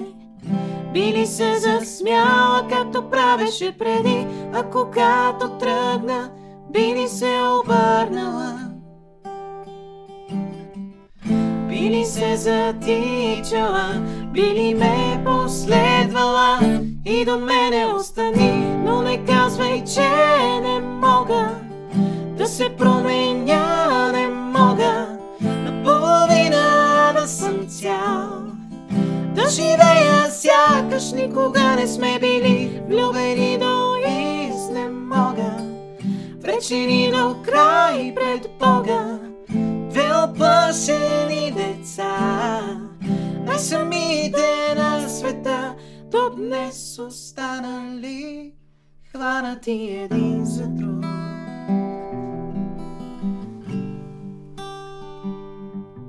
би 0.92 1.00
ли 1.00 1.26
се 1.26 1.56
засмяла, 1.58 2.68
както 2.70 3.10
правеше 3.10 3.78
преди, 3.78 4.26
а 4.54 4.62
когато 4.62 5.48
тръгна, 5.48 6.30
би 6.70 6.94
ли 6.94 7.08
се 7.08 7.40
обърнала. 7.62 8.58
Би 11.68 11.90
ли 11.90 12.04
се 12.04 12.36
затичала, 12.36 14.02
би 14.36 14.42
ли 14.42 14.74
ме 14.74 15.24
последвала 15.24 16.58
и 17.04 17.24
до 17.24 17.38
мене 17.38 17.86
остани, 17.96 18.76
но 18.84 19.02
не 19.02 19.24
казвай, 19.24 19.84
че 19.94 20.08
не 20.62 20.80
мога. 20.80 21.48
Да 22.38 22.46
се 22.46 22.76
променя, 22.76 24.12
не 24.12 24.28
мога. 24.28 25.06
Наполовина 25.40 27.12
да 27.20 27.28
съм 27.28 27.68
цял. 27.68 28.28
Да 29.34 29.48
живея 29.50 30.30
сякаш 30.30 31.12
никога 31.12 31.76
не 31.76 31.86
сме 31.86 32.18
били. 32.20 32.82
Влюбени 32.88 33.58
до 33.58 33.94
изнемога, 33.96 35.52
вречени 36.42 37.10
до 37.10 37.36
край 37.44 38.14
пред 38.14 38.50
Бога. 38.60 39.18
Две 39.90 40.10
оплашени 40.24 41.52
деца, 41.52 42.60
най-самите 43.56 44.74
на 44.76 45.08
света, 45.08 45.74
до 46.10 46.30
днес 46.36 46.98
останали, 46.98 48.52
хванати 49.10 50.08
един 50.10 50.44
за 50.44 50.66
друг. 50.68 51.04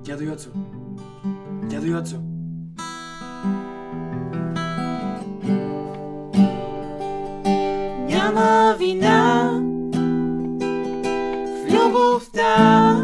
Дядо 0.05 0.23
Йоцо! 0.23 0.49
Дядо 1.63 1.87
Йоцо! 1.87 2.17
Няма 8.09 8.75
вина 8.79 9.51
в 11.47 11.73
любовта, 11.73 12.97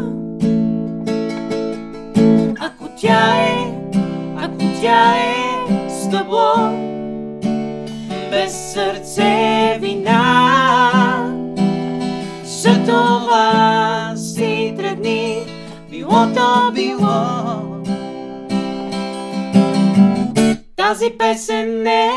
ако 2.60 2.88
тя 3.00 3.33
стъбло, 6.24 6.70
без 8.30 8.72
сърце 8.72 9.78
вина. 9.80 11.30
За 12.44 12.84
това 12.84 14.12
си 14.16 14.74
тръгни, 14.76 15.38
било 15.90 16.26
то 16.34 16.72
било. 16.74 17.84
Тази 20.76 21.10
песен 21.18 21.82
не 21.82 22.10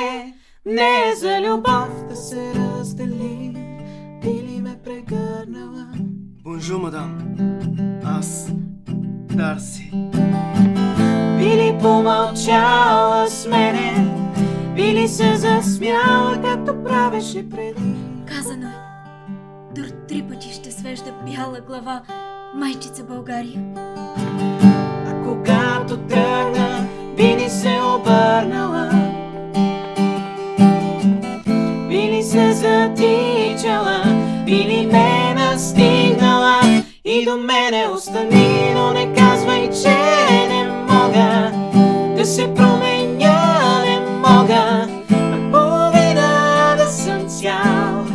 не 0.66 1.12
е 1.12 1.16
за 1.16 1.42
любов 1.42 2.08
да 2.10 2.16
се 2.16 2.54
раздели, 2.56 3.56
ли 4.26 4.62
ме 4.62 4.76
прегърнала. 4.84 5.88
Бонжур, 6.44 6.80
мадам. 6.82 7.18
Аз, 8.06 8.48
Дарси. 9.36 9.92
Били 11.48 11.78
помълчала 11.82 13.30
с 13.30 13.48
мене, 13.48 14.08
били 14.76 15.08
се 15.08 15.36
засмяла, 15.36 16.42
както 16.44 16.84
правеше 16.84 17.50
преди. 17.50 17.96
Казано 18.26 18.68
е. 18.68 18.76
Дор 19.76 19.88
три 20.08 20.24
пъти 20.30 20.54
ще 20.54 20.72
свежда 20.72 21.14
бяла 21.26 21.60
глава, 21.68 22.02
майчица 22.56 23.04
България. 23.04 23.62
А 25.08 25.24
когато 25.24 25.98
тръгна, 25.98 26.88
били 27.18 27.50
се 27.50 27.80
обърнала. 27.96 28.90
Били 31.90 32.24
се 32.24 32.54
затичала, 32.54 34.04
били 34.46 34.86
ме 34.92 35.34
настигнала 35.34 36.62
и 37.06 37.26
до 37.26 37.38
мене 37.38 37.88
остани, 37.94 38.74
но 38.76 38.94
не 38.94 39.14
казвай, 39.14 39.70
че 39.84 39.98
не 40.48 40.57
мога 41.08 41.52
да 42.18 42.26
се 42.26 42.54
променя, 42.54 43.82
не 43.86 44.00
мога. 44.00 44.88
Наповеда 45.10 46.76
да 46.78 46.88
съм 46.90 47.28
цял, 47.28 48.06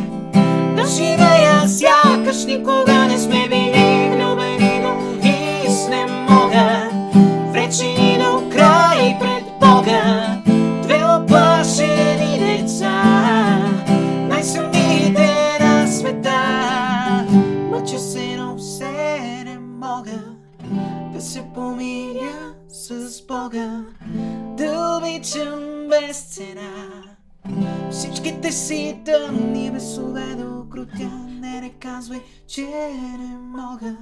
да 0.77 0.87
живея 0.87 1.69
сякаш 1.69 2.45
никога. 2.45 3.07
Не 3.09 3.19
сме 3.19 3.49
били 3.49 4.11
влюбени, 4.13 4.81
но 4.83 5.29
и 5.29 5.71
с 5.71 5.89
не 5.89 6.07
мога, 6.07 6.91
вречени 7.53 8.19
до 8.19 8.49
край 8.51 9.17
пред 9.21 9.45
Бога, 9.61 10.27
две 10.83 11.05
оплашени 11.05 12.39
деца, 12.39 13.03
най-сумните 14.29 15.59
на 15.61 15.87
света, 15.87 16.41
мъча 17.71 17.99
се, 17.99 18.37
но 18.37 18.57
все 18.57 19.45
не 19.45 19.59
мога 19.59 20.19
да 21.15 21.21
се 21.21 21.43
помиря 21.55 22.62
обичам 25.23 25.89
без 25.89 26.23
цена. 26.23 27.03
Всичките 27.91 28.53
си 28.53 29.01
тъмни 29.05 29.71
бесове 29.71 30.35
да 30.35 30.61
укротя, 30.61 31.11
не, 31.41 31.61
не 31.61 31.71
казвай, 31.71 32.21
че 32.47 32.67
не 33.19 33.37
мога 33.39 33.97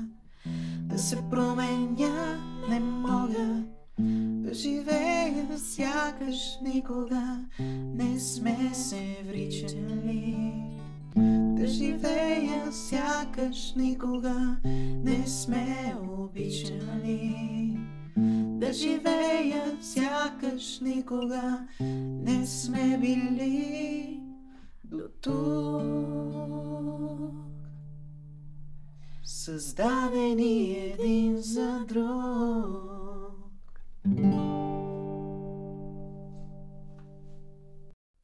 да 0.81 0.99
се 0.99 1.17
променя, 1.31 2.39
не 2.69 2.81
мога 2.81 3.63
да 3.99 4.55
живея 4.55 5.59
сякаш 5.59 6.59
никога 6.63 7.39
не 7.95 8.21
сме 8.21 8.71
се 8.73 9.17
вричали. 9.27 10.53
Да 11.57 11.67
живея 11.67 12.73
сякаш 12.73 13.75
никога 13.77 14.57
не 15.05 15.27
сме 15.27 15.95
обичали. 16.19 17.80
Да 18.61 18.73
живея 18.73 19.77
сякаш 19.81 20.81
никога 20.81 21.67
не 21.81 22.47
сме 22.47 22.99
били 23.01 24.21
до 24.85 25.09
тук. 25.21 26.51
Създадени 29.25 30.77
един 30.77 31.37
за 31.37 31.85
друг. 31.89 33.41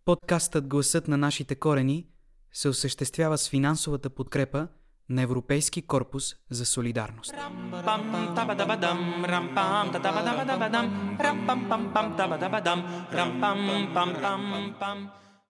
Подкастът 0.05 0.69
Гласът 0.69 1.09
на 1.09 1.17
нашите 1.17 1.55
корени 1.55 2.07
се 2.53 2.69
осъществява 2.69 3.39
с 3.39 3.49
финансовата 3.49 4.11
подкрепа 4.11 4.69
на 5.09 5.23
Европейски 5.23 5.83
корпус 5.83 6.35
за 6.51 6.67
солидарност. 6.67 7.35